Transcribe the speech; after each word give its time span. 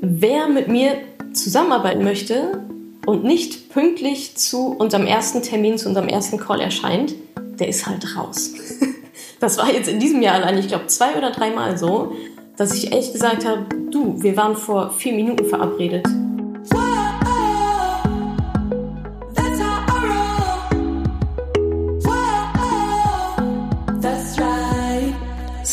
wer 0.00 0.48
mit 0.48 0.68
mir 0.68 0.96
zusammenarbeiten 1.32 2.04
möchte 2.04 2.64
und 3.06 3.24
nicht 3.24 3.70
pünktlich 3.70 4.36
zu 4.36 4.68
unserem 4.72 5.06
ersten 5.06 5.42
Termin, 5.42 5.78
zu 5.78 5.88
unserem 5.88 6.08
ersten 6.08 6.38
Call 6.38 6.60
erscheint, 6.60 7.14
der 7.58 7.68
ist 7.68 7.86
halt 7.86 8.16
raus. 8.16 8.52
Das 9.38 9.58
war 9.58 9.70
jetzt 9.70 9.88
in 9.88 10.00
diesem 10.00 10.22
Jahr 10.22 10.36
allein, 10.36 10.56
ich 10.56 10.68
glaube, 10.68 10.86
zwei 10.86 11.14
oder 11.14 11.30
dreimal 11.30 11.76
so, 11.76 12.16
dass 12.56 12.72
ich 12.72 12.92
echt 12.92 13.12
gesagt 13.12 13.44
habe, 13.44 13.66
du, 13.90 14.22
wir 14.22 14.34
waren 14.34 14.56
vor 14.56 14.90
vier 14.90 15.12
Minuten 15.12 15.44
verabredet. 15.44 16.06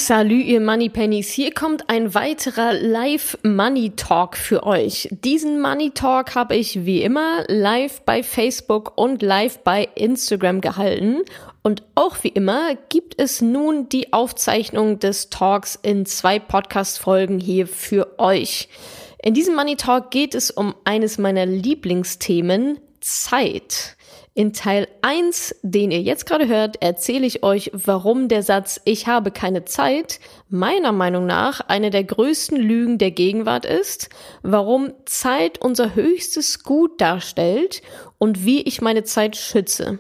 Salü, 0.06 0.42
ihr 0.42 0.60
Money 0.60 0.90
Pennies. 0.90 1.30
Hier 1.30 1.54
kommt 1.54 1.90
ein 1.90 2.14
weiterer 2.14 2.74
Live 2.74 3.38
Money 3.42 3.92
Talk 3.92 4.36
für 4.36 4.64
euch. 4.64 5.08
Diesen 5.12 5.62
Money 5.62 5.92
Talk 5.92 6.36
habe 6.36 6.58
ich 6.58 6.86
wie 6.86 7.02
immer 7.02 7.46
live 7.48 8.02
bei 8.02 8.22
Facebook 8.22 8.98
und 8.98 9.22
live 9.22 9.60
bei 9.60 9.88
Instagram 9.96 10.60
gehalten. 10.60 11.22
Und 11.62 11.84
auch 11.96 12.18
wie 12.22 12.28
immer 12.28 12.76
gibt 12.90 13.18
es 13.18 13.42
nun 13.42 13.88
die 13.88 14.12
Aufzeichnung 14.12 15.00
des 15.00 15.30
Talks 15.30 15.80
in 15.82 16.06
zwei 16.06 16.38
Podcast-Folgen 16.38 17.40
hier 17.40 17.66
für 17.66 18.20
euch. 18.20 18.68
In 19.24 19.34
diesem 19.34 19.56
Money 19.56 19.78
Talk 19.78 20.12
geht 20.12 20.36
es 20.36 20.52
um 20.52 20.76
eines 20.84 21.18
meiner 21.18 21.46
Lieblingsthemen, 21.46 22.78
Zeit. 23.00 23.96
In 24.36 24.52
Teil 24.52 24.88
1, 25.04 25.58
den 25.62 25.92
ihr 25.92 26.02
jetzt 26.02 26.26
gerade 26.26 26.48
hört, 26.48 26.82
erzähle 26.82 27.28
ich 27.28 27.44
euch, 27.44 27.70
warum 27.72 28.30
der 28.30 28.42
Satz 28.42 28.82
Ich 28.84 29.06
habe 29.06 29.30
keine 29.30 29.64
Zeit 29.66 30.20
meiner 30.50 30.92
Meinung 30.92 31.28
nach 31.28 31.62
eine 31.62 31.92
der 31.92 32.04
größten 32.04 32.58
Lügen 32.58 32.98
der 32.98 33.12
Gegenwart 33.12 33.64
ist, 33.64 34.10
warum 34.42 34.92
Zeit 35.06 35.62
unser 35.62 35.94
höchstes 35.94 36.64
Gut 36.64 37.00
darstellt 37.00 37.84
und 38.18 38.44
wie 38.44 38.64
ich 38.64 38.82
meine 38.82 39.04
Zeit 39.04 39.36
schütze. 39.36 40.00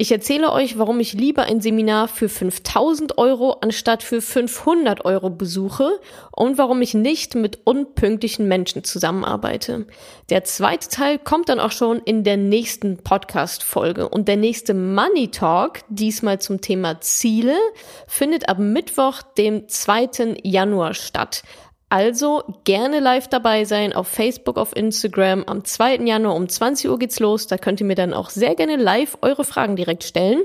Ich 0.00 0.12
erzähle 0.12 0.52
euch, 0.52 0.78
warum 0.78 1.00
ich 1.00 1.12
lieber 1.12 1.42
ein 1.42 1.60
Seminar 1.60 2.06
für 2.06 2.28
5000 2.28 3.18
Euro 3.18 3.56
anstatt 3.62 4.04
für 4.04 4.22
500 4.22 5.04
Euro 5.04 5.28
besuche 5.28 5.98
und 6.30 6.56
warum 6.56 6.80
ich 6.82 6.94
nicht 6.94 7.34
mit 7.34 7.58
unpünktlichen 7.64 8.46
Menschen 8.46 8.84
zusammenarbeite. 8.84 9.88
Der 10.30 10.44
zweite 10.44 10.88
Teil 10.88 11.18
kommt 11.18 11.48
dann 11.48 11.58
auch 11.58 11.72
schon 11.72 11.98
in 11.98 12.22
der 12.22 12.36
nächsten 12.36 12.98
Podcast-Folge 12.98 14.08
und 14.08 14.28
der 14.28 14.36
nächste 14.36 14.72
Money 14.72 15.32
Talk, 15.32 15.80
diesmal 15.88 16.40
zum 16.40 16.60
Thema 16.60 17.00
Ziele, 17.00 17.56
findet 18.06 18.48
ab 18.48 18.60
Mittwoch, 18.60 19.22
dem 19.36 19.66
2. 19.66 20.36
Januar 20.44 20.94
statt. 20.94 21.42
Also 21.90 22.42
gerne 22.64 23.00
live 23.00 23.28
dabei 23.28 23.64
sein 23.64 23.94
auf 23.94 24.08
Facebook, 24.08 24.58
auf 24.58 24.76
Instagram. 24.76 25.44
Am 25.44 25.64
2. 25.64 25.96
Januar 25.96 26.36
um 26.36 26.48
20 26.48 26.90
Uhr 26.90 26.98
geht's 26.98 27.18
los. 27.18 27.46
Da 27.46 27.56
könnt 27.56 27.80
ihr 27.80 27.86
mir 27.86 27.94
dann 27.94 28.12
auch 28.12 28.28
sehr 28.28 28.54
gerne 28.54 28.76
live 28.76 29.16
eure 29.22 29.44
Fragen 29.44 29.74
direkt 29.74 30.04
stellen. 30.04 30.42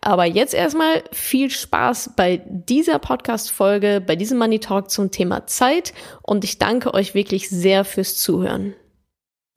Aber 0.00 0.24
jetzt 0.24 0.54
erstmal 0.54 1.02
viel 1.10 1.50
Spaß 1.50 2.10
bei 2.14 2.42
dieser 2.46 3.00
Podcast-Folge, 3.00 4.02
bei 4.06 4.14
diesem 4.14 4.38
Money 4.38 4.60
Talk 4.60 4.90
zum 4.90 5.10
Thema 5.10 5.46
Zeit. 5.48 5.94
Und 6.22 6.44
ich 6.44 6.58
danke 6.58 6.94
euch 6.94 7.14
wirklich 7.14 7.48
sehr 7.48 7.84
fürs 7.84 8.16
Zuhören. 8.16 8.74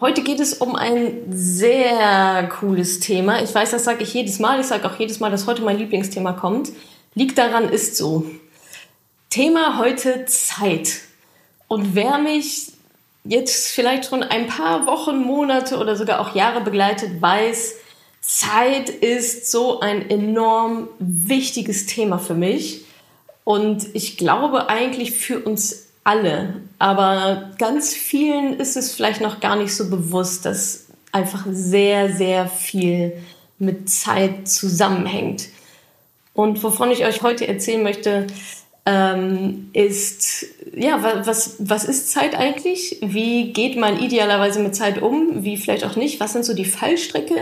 Heute 0.01 0.23
geht 0.23 0.39
es 0.39 0.55
um 0.55 0.75
ein 0.75 1.25
sehr 1.29 2.49
cooles 2.59 2.99
Thema. 2.99 3.43
Ich 3.43 3.53
weiß, 3.53 3.71
das 3.71 3.83
sage 3.83 4.03
ich 4.03 4.13
jedes 4.13 4.39
Mal. 4.39 4.59
Ich 4.59 4.67
sage 4.67 4.87
auch 4.87 4.97
jedes 4.97 5.19
Mal, 5.19 5.29
dass 5.29 5.45
heute 5.45 5.61
mein 5.61 5.77
Lieblingsthema 5.77 6.33
kommt. 6.33 6.71
Liegt 7.13 7.37
daran, 7.37 7.69
ist 7.69 7.95
so. 7.95 8.25
Thema 9.29 9.79
heute 9.79 10.25
Zeit. 10.25 11.06
Und 11.67 11.95
wer 11.95 12.17
mich 12.17 12.71
jetzt 13.23 13.67
vielleicht 13.67 14.05
schon 14.05 14.23
ein 14.23 14.47
paar 14.47 14.87
Wochen, 14.87 15.17
Monate 15.17 15.77
oder 15.77 15.95
sogar 15.95 16.19
auch 16.21 16.35
Jahre 16.35 16.61
begleitet, 16.61 17.21
weiß, 17.21 17.75
Zeit 18.21 18.89
ist 18.89 19.51
so 19.51 19.79
ein 19.79 20.09
enorm 20.09 20.87
wichtiges 20.99 21.85
Thema 21.85 22.19
für 22.19 22.33
mich. 22.33 22.85
Und 23.43 23.87
ich 23.95 24.17
glaube 24.17 24.69
eigentlich 24.69 25.11
für 25.11 25.39
uns 25.39 25.87
alle. 26.03 26.61
Aber 26.79 27.51
ganz 27.57 27.93
vielen 27.93 28.59
ist 28.59 28.77
es 28.77 28.93
vielleicht 28.93 29.21
noch 29.21 29.39
gar 29.39 29.55
nicht 29.55 29.75
so 29.75 29.89
bewusst, 29.89 30.45
dass 30.45 30.87
einfach 31.11 31.45
sehr, 31.49 32.13
sehr 32.13 32.47
viel 32.47 33.13
mit 33.59 33.89
Zeit 33.89 34.47
zusammenhängt. 34.47 35.49
Und 36.33 36.61
wovon 36.63 36.91
ich 36.91 37.05
euch 37.05 37.23
heute 37.23 37.47
erzählen 37.47 37.81
möchte, 37.81 38.27
ähm, 38.87 39.69
ist, 39.73 40.45
ja, 40.73 41.03
was, 41.25 41.57
was 41.59 41.83
ist 41.83 42.09
Zeit 42.09 42.35
eigentlich? 42.35 42.99
Wie 43.01 43.51
geht 43.51 43.75
man 43.75 43.99
idealerweise 43.99 44.61
mit 44.61 44.77
Zeit 44.77 45.01
um? 45.01 45.43
Wie 45.43 45.57
vielleicht 45.57 45.83
auch 45.83 45.97
nicht? 45.97 46.21
Was 46.21 46.31
sind 46.31 46.45
so 46.45 46.53
die 46.53 46.63
Fallstricke? 46.63 47.35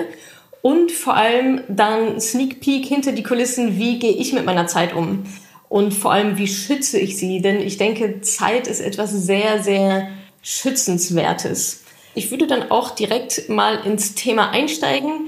Und 0.64 0.92
vor 0.92 1.16
allem 1.16 1.62
dann 1.68 2.20
Sneak 2.20 2.62
Peek 2.62 2.88
hinter 2.88 3.12
die 3.12 3.22
Kulissen, 3.22 3.78
wie 3.78 4.00
gehe 4.00 4.14
ich 4.14 4.34
mit 4.34 4.44
meiner 4.44 4.66
Zeit 4.66 4.96
um? 4.96 5.26
Und 5.70 5.94
vor 5.94 6.12
allem, 6.14 6.40
wie 6.40 6.48
schütze 6.48 6.98
ich 6.98 7.16
sie? 7.18 7.42
Denn 7.42 7.62
ich 7.62 7.78
denke, 7.78 8.22
Zeit 8.22 8.66
ist 8.66 8.80
etwas 8.80 9.12
sehr, 9.12 9.62
sehr 9.62 10.10
Schützenswertes. 10.42 11.84
Ich 12.16 12.32
würde 12.32 12.48
dann 12.48 12.72
auch 12.72 12.90
direkt 12.90 13.50
mal 13.50 13.86
ins 13.86 14.16
Thema 14.16 14.50
einsteigen 14.50 15.28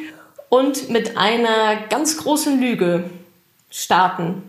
und 0.49 0.89
mit 0.89 1.15
einer 1.15 1.75
ganz 1.89 2.17
großen 2.17 2.59
Lüge 2.59 3.03
starten 3.69 4.41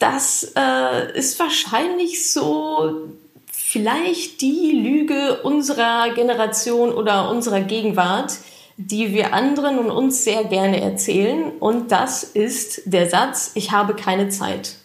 das 0.00 0.52
äh, 0.56 1.16
ist 1.16 1.38
wahrscheinlich 1.38 2.32
so 2.32 3.10
vielleicht 3.52 4.40
die 4.40 4.72
Lüge 4.72 5.42
unserer 5.42 6.12
Generation 6.14 6.90
oder 6.90 7.30
unserer 7.30 7.60
Gegenwart, 7.60 8.32
die 8.78 9.12
wir 9.12 9.34
anderen 9.34 9.78
und 9.78 9.90
uns 9.90 10.24
sehr 10.24 10.44
gerne 10.44 10.80
erzählen. 10.80 11.52
Und 11.60 11.92
das 11.92 12.24
ist 12.24 12.82
der 12.86 13.10
Satz, 13.10 13.52
ich 13.54 13.72
habe 13.72 13.94
keine 13.94 14.30
Zeit. 14.30 14.76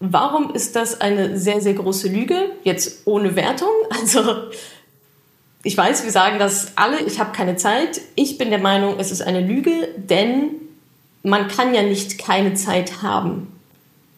Warum 0.00 0.54
ist 0.54 0.76
das 0.76 1.02
eine 1.02 1.38
sehr, 1.38 1.60
sehr 1.60 1.74
große 1.74 2.08
Lüge? 2.08 2.52
Jetzt 2.64 3.06
ohne 3.06 3.36
Wertung. 3.36 3.68
Also 3.90 4.48
ich 5.62 5.76
weiß, 5.76 6.04
wir 6.04 6.10
sagen 6.10 6.38
das 6.38 6.72
alle, 6.76 7.00
ich 7.02 7.20
habe 7.20 7.32
keine 7.32 7.56
Zeit. 7.56 8.00
Ich 8.14 8.38
bin 8.38 8.48
der 8.48 8.58
Meinung, 8.58 8.98
es 8.98 9.12
ist 9.12 9.20
eine 9.20 9.42
Lüge, 9.42 9.88
denn 9.96 10.52
man 11.22 11.48
kann 11.48 11.74
ja 11.74 11.82
nicht 11.82 12.18
keine 12.18 12.54
Zeit 12.54 13.02
haben. 13.02 13.59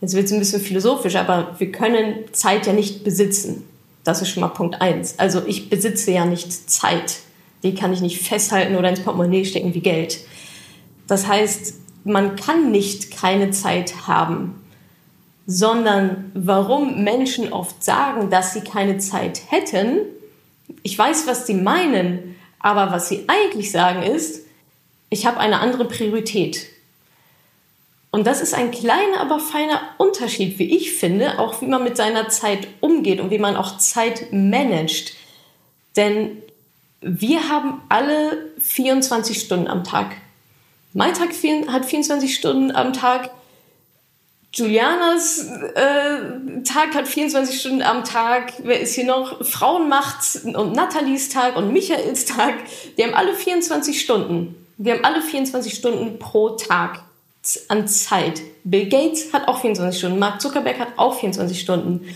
Jetzt 0.02 0.14
wird 0.14 0.26
es 0.26 0.32
ein 0.32 0.40
bisschen 0.40 0.60
philosophisch, 0.60 1.14
aber 1.14 1.54
wir 1.58 1.70
können 1.70 2.24
Zeit 2.32 2.66
ja 2.66 2.72
nicht 2.72 3.04
besitzen. 3.04 3.64
Das 4.02 4.20
ist 4.20 4.30
schon 4.30 4.40
mal 4.40 4.48
Punkt 4.48 4.82
eins. 4.82 5.18
Also 5.20 5.42
ich 5.46 5.70
besitze 5.70 6.10
ja 6.10 6.24
nicht 6.26 6.68
Zeit. 6.68 7.20
Die 7.62 7.74
kann 7.76 7.92
ich 7.92 8.00
nicht 8.00 8.20
festhalten 8.20 8.74
oder 8.74 8.88
ins 8.88 9.00
Portemonnaie 9.00 9.44
stecken 9.44 9.74
wie 9.74 9.80
Geld. 9.80 10.18
Das 11.06 11.28
heißt, 11.28 11.74
man 12.02 12.34
kann 12.34 12.72
nicht 12.72 13.12
keine 13.12 13.52
Zeit 13.52 14.08
haben, 14.08 14.60
sondern 15.46 16.32
warum 16.34 17.04
Menschen 17.04 17.52
oft 17.52 17.84
sagen, 17.84 18.28
dass 18.28 18.54
sie 18.54 18.62
keine 18.62 18.98
Zeit 18.98 19.40
hätten, 19.50 19.98
ich 20.82 20.98
weiß, 20.98 21.28
was 21.28 21.46
sie 21.46 21.54
meinen, 21.54 22.34
aber 22.58 22.90
was 22.90 23.08
sie 23.08 23.24
eigentlich 23.28 23.70
sagen 23.70 24.02
ist, 24.02 24.46
ich 25.10 25.26
habe 25.26 25.38
eine 25.38 25.60
andere 25.60 25.84
Priorität. 25.84 26.71
Und 28.12 28.26
das 28.26 28.42
ist 28.42 28.52
ein 28.52 28.70
kleiner, 28.70 29.20
aber 29.20 29.40
feiner 29.40 29.80
Unterschied, 29.96 30.58
wie 30.58 30.76
ich 30.76 30.92
finde, 30.92 31.38
auch 31.38 31.62
wie 31.62 31.66
man 31.66 31.82
mit 31.82 31.96
seiner 31.96 32.28
Zeit 32.28 32.68
umgeht 32.80 33.20
und 33.20 33.30
wie 33.30 33.38
man 33.38 33.56
auch 33.56 33.78
Zeit 33.78 34.32
managt. 34.32 35.14
Denn 35.96 36.42
wir 37.00 37.48
haben 37.48 37.80
alle 37.88 38.52
24 38.60 39.40
Stunden 39.40 39.66
am 39.66 39.82
Tag. 39.82 40.14
Mein 40.92 41.14
Tag 41.14 41.30
hat 41.68 41.86
24 41.86 42.34
Stunden 42.34 42.70
am 42.70 42.92
Tag. 42.92 43.30
Julianas 44.52 45.46
äh, 45.74 46.62
Tag 46.64 46.94
hat 46.94 47.08
24 47.08 47.58
Stunden 47.58 47.80
am 47.80 48.04
Tag. 48.04 48.52
Wer 48.62 48.80
ist 48.80 48.94
hier 48.94 49.06
noch? 49.06 49.42
Frauenmacht 49.42 50.44
und 50.44 50.74
Nathalies 50.74 51.30
Tag 51.30 51.56
und 51.56 51.72
Michaels 51.72 52.26
Tag. 52.26 52.56
Die 52.98 53.04
haben 53.04 53.14
alle 53.14 53.32
24 53.32 53.98
Stunden. 53.98 54.54
Wir 54.76 54.96
haben 54.96 55.04
alle 55.04 55.22
24 55.22 55.72
Stunden 55.72 56.18
pro 56.18 56.50
Tag 56.50 57.04
an 57.68 57.88
Zeit. 57.88 58.40
Bill 58.64 58.88
Gates 58.88 59.32
hat 59.32 59.48
auch 59.48 59.60
24 59.60 59.98
Stunden, 59.98 60.18
Mark 60.18 60.40
Zuckerberg 60.40 60.78
hat 60.78 60.92
auch 60.96 61.18
24 61.18 61.60
Stunden, 61.60 62.06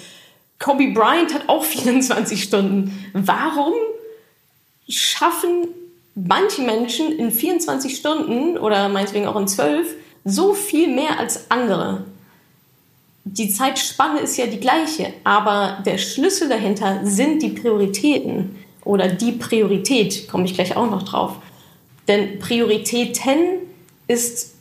Kobe 0.59 0.93
Bryant 0.93 1.35
hat 1.35 1.49
auch 1.49 1.65
24 1.65 2.43
Stunden. 2.43 3.11
Warum 3.13 3.75
schaffen 4.89 5.69
manche 6.15 6.63
Menschen 6.63 7.13
in 7.19 7.31
24 7.31 7.97
Stunden 7.97 8.57
oder 8.57 8.89
meinetwegen 8.89 9.27
auch 9.27 9.37
in 9.37 9.49
12 9.49 9.95
so 10.25 10.55
viel 10.55 10.89
mehr 10.89 11.19
als 11.19 11.51
andere? 11.51 12.05
Die 13.25 13.51
Zeitspanne 13.51 14.21
ist 14.21 14.37
ja 14.37 14.47
die 14.47 14.61
gleiche, 14.61 15.13
aber 15.25 15.83
der 15.85 15.99
Schlüssel 15.99 16.49
dahinter 16.49 17.01
sind 17.05 17.43
die 17.43 17.49
Prioritäten 17.49 18.57
oder 18.85 19.09
die 19.09 19.33
Priorität, 19.33 20.29
komme 20.29 20.45
ich 20.45 20.55
gleich 20.55 20.77
auch 20.77 20.89
noch 20.89 21.03
drauf. 21.03 21.33
Denn 22.07 22.39
Prioritäten 22.39 23.59
ist 24.07 24.56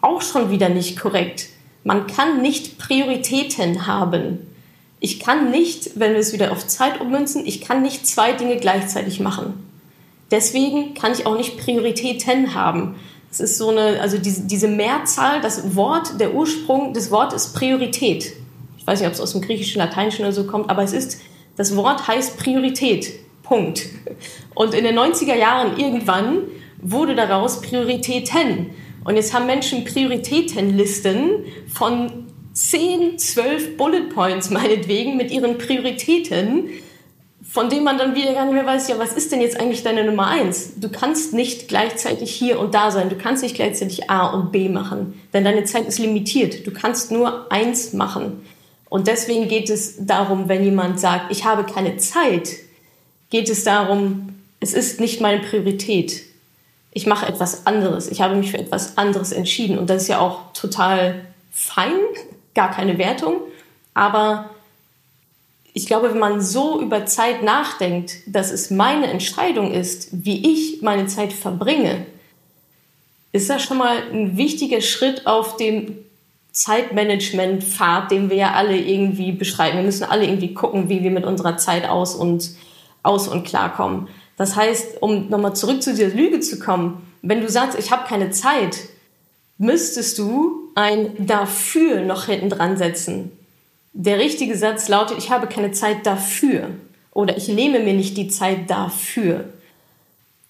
auch 0.00 0.22
schon 0.22 0.50
wieder 0.50 0.68
nicht 0.68 0.98
korrekt. 0.98 1.48
Man 1.84 2.06
kann 2.06 2.42
nicht 2.42 2.78
Prioritäten 2.78 3.86
haben. 3.86 4.46
Ich 5.00 5.18
kann 5.18 5.50
nicht, 5.50 5.98
wenn 5.98 6.12
wir 6.12 6.20
es 6.20 6.32
wieder 6.32 6.52
auf 6.52 6.66
Zeit 6.66 7.00
ummünzen, 7.00 7.46
ich 7.46 7.62
kann 7.62 7.82
nicht 7.82 8.06
zwei 8.06 8.32
Dinge 8.32 8.56
gleichzeitig 8.56 9.18
machen. 9.20 9.54
Deswegen 10.30 10.94
kann 10.94 11.12
ich 11.12 11.26
auch 11.26 11.36
nicht 11.36 11.56
Prioritäten 11.58 12.54
haben. 12.54 12.96
Es 13.30 13.40
ist 13.40 13.58
so 13.58 13.70
eine, 13.70 14.00
also 14.00 14.18
diese, 14.18 14.42
diese 14.42 14.68
Mehrzahl, 14.68 15.40
das 15.40 15.74
Wort, 15.74 16.20
der 16.20 16.34
Ursprung 16.34 16.92
des 16.92 17.10
Wortes 17.10 17.46
ist 17.46 17.54
Priorität. 17.54 18.32
Ich 18.76 18.86
weiß 18.86 19.00
nicht, 19.00 19.08
ob 19.08 19.14
es 19.14 19.20
aus 19.20 19.32
dem 19.32 19.40
Griechischen, 19.40 19.78
Lateinischen 19.78 20.24
oder 20.24 20.32
so 20.32 20.44
kommt, 20.44 20.68
aber 20.68 20.82
es 20.82 20.92
ist, 20.92 21.20
das 21.56 21.76
Wort 21.76 22.06
heißt 22.06 22.36
Priorität. 22.38 23.12
Punkt. 23.42 23.86
Und 24.54 24.74
in 24.74 24.84
den 24.84 24.98
90er 24.98 25.34
Jahren 25.34 25.78
irgendwann 25.78 26.42
wurde 26.80 27.14
daraus 27.14 27.60
Prioritäten. 27.62 28.70
Und 29.10 29.16
jetzt 29.16 29.34
haben 29.34 29.46
Menschen 29.46 29.84
Prioritätenlisten 29.84 31.44
von 31.66 32.28
10, 32.52 33.18
12 33.18 33.76
Bullet 33.76 34.02
Points 34.14 34.50
meinetwegen 34.50 35.16
mit 35.16 35.32
ihren 35.32 35.58
Prioritäten, 35.58 36.68
von 37.42 37.68
denen 37.68 37.82
man 37.82 37.98
dann 37.98 38.14
wieder 38.14 38.34
gar 38.34 38.44
nicht 38.44 38.54
mehr 38.54 38.64
weiß, 38.64 38.86
ja, 38.86 39.00
was 39.00 39.14
ist 39.14 39.32
denn 39.32 39.40
jetzt 39.40 39.58
eigentlich 39.58 39.82
deine 39.82 40.04
Nummer 40.04 40.28
eins? 40.28 40.74
Du 40.76 40.88
kannst 40.88 41.34
nicht 41.34 41.66
gleichzeitig 41.66 42.30
hier 42.30 42.60
und 42.60 42.72
da 42.72 42.92
sein. 42.92 43.08
Du 43.08 43.16
kannst 43.16 43.42
nicht 43.42 43.56
gleichzeitig 43.56 44.08
A 44.08 44.28
und 44.28 44.52
B 44.52 44.68
machen, 44.68 45.20
denn 45.32 45.42
deine 45.42 45.64
Zeit 45.64 45.88
ist 45.88 45.98
limitiert. 45.98 46.64
Du 46.64 46.70
kannst 46.70 47.10
nur 47.10 47.50
eins 47.50 47.92
machen. 47.92 48.42
Und 48.88 49.08
deswegen 49.08 49.48
geht 49.48 49.70
es 49.70 50.06
darum, 50.06 50.48
wenn 50.48 50.62
jemand 50.62 51.00
sagt, 51.00 51.32
ich 51.32 51.44
habe 51.44 51.64
keine 51.64 51.96
Zeit, 51.96 52.58
geht 53.28 53.50
es 53.50 53.64
darum, 53.64 54.34
es 54.60 54.72
ist 54.72 55.00
nicht 55.00 55.20
meine 55.20 55.40
Priorität. 55.40 56.29
Ich 56.92 57.06
mache 57.06 57.26
etwas 57.26 57.66
anderes. 57.66 58.08
Ich 58.08 58.20
habe 58.20 58.34
mich 58.34 58.50
für 58.50 58.58
etwas 58.58 58.98
anderes 58.98 59.32
entschieden. 59.32 59.78
Und 59.78 59.90
das 59.90 60.02
ist 60.02 60.08
ja 60.08 60.18
auch 60.20 60.52
total 60.52 61.24
fein, 61.52 61.92
gar 62.54 62.70
keine 62.70 62.98
Wertung. 62.98 63.36
Aber 63.94 64.50
ich 65.72 65.86
glaube, 65.86 66.10
wenn 66.10 66.18
man 66.18 66.40
so 66.40 66.80
über 66.80 67.06
Zeit 67.06 67.42
nachdenkt, 67.42 68.16
dass 68.26 68.50
es 68.50 68.70
meine 68.70 69.06
Entscheidung 69.06 69.72
ist, 69.72 70.08
wie 70.12 70.50
ich 70.52 70.82
meine 70.82 71.06
Zeit 71.06 71.32
verbringe, 71.32 72.06
ist 73.32 73.48
das 73.48 73.62
schon 73.62 73.78
mal 73.78 73.98
ein 74.12 74.36
wichtiger 74.36 74.80
Schritt 74.80 75.26
auf 75.26 75.56
dem 75.56 75.96
Zeitmanagement-Pfad, 76.52 78.10
den 78.10 78.28
wir 78.28 78.36
ja 78.36 78.52
alle 78.54 78.76
irgendwie 78.76 79.30
beschreiben. 79.30 79.78
Wir 79.78 79.84
müssen 79.84 80.04
alle 80.04 80.24
irgendwie 80.24 80.52
gucken, 80.52 80.88
wie 80.88 81.02
wir 81.04 81.12
mit 81.12 81.24
unserer 81.24 81.56
Zeit 81.56 81.88
aus 81.88 82.16
und, 82.16 82.50
aus 83.04 83.28
und 83.28 83.46
klarkommen. 83.46 84.08
Das 84.40 84.56
heißt, 84.56 85.02
um 85.02 85.28
nochmal 85.28 85.54
zurück 85.54 85.82
zu 85.82 85.92
dieser 85.92 86.16
Lüge 86.16 86.40
zu 86.40 86.58
kommen, 86.58 87.06
wenn 87.20 87.42
du 87.42 87.50
sagst, 87.50 87.78
ich 87.78 87.90
habe 87.90 88.08
keine 88.08 88.30
Zeit, 88.30 88.74
müsstest 89.58 90.18
du 90.18 90.70
ein 90.74 91.26
dafür 91.26 92.00
noch 92.00 92.24
hinten 92.24 92.48
dran 92.48 92.78
setzen. 92.78 93.32
Der 93.92 94.18
richtige 94.18 94.56
Satz 94.56 94.88
lautet, 94.88 95.18
ich 95.18 95.30
habe 95.30 95.46
keine 95.46 95.72
Zeit 95.72 96.06
dafür 96.06 96.70
oder 97.12 97.36
ich 97.36 97.48
nehme 97.48 97.80
mir 97.80 97.92
nicht 97.92 98.16
die 98.16 98.28
Zeit 98.28 98.70
dafür. 98.70 99.44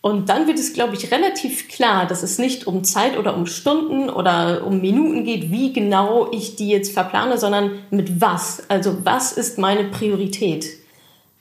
Und 0.03 0.29
dann 0.29 0.47
wird 0.47 0.61
es, 0.61 0.73
glaube 0.73 0.95
ich, 0.95 1.11
relativ 1.11 1.67
klar, 1.67 2.07
dass 2.07 2.23
es 2.23 2.39
nicht 2.39 2.69
um 2.69 2.85
Zeit 2.85 3.19
oder 3.19 3.37
um 3.37 3.47
Stunden 3.47 4.09
oder 4.09 4.65
um 4.65 4.81
Minuten 4.81 5.25
geht, 5.25 5.51
wie 5.51 5.73
genau 5.73 6.31
ich 6.31 6.55
die 6.55 6.69
jetzt 6.69 6.93
verplane, 6.93 7.39
sondern 7.39 7.81
mit 7.91 8.21
was. 8.21 8.63
Also 8.69 8.99
was 9.03 9.33
ist 9.33 9.59
meine 9.59 9.83
Priorität? 9.83 10.80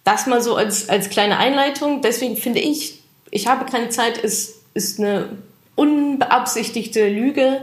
Das 0.09 0.25
mal 0.25 0.41
so 0.41 0.55
als, 0.55 0.89
als 0.89 1.11
kleine 1.11 1.37
Einleitung. 1.37 2.01
Deswegen 2.01 2.35
finde 2.35 2.59
ich, 2.59 2.99
ich 3.29 3.45
habe 3.45 3.69
keine 3.69 3.89
Zeit, 3.89 4.17
ist, 4.17 4.55
ist 4.73 4.99
eine 4.99 5.37
unbeabsichtigte 5.75 7.07
Lüge. 7.07 7.61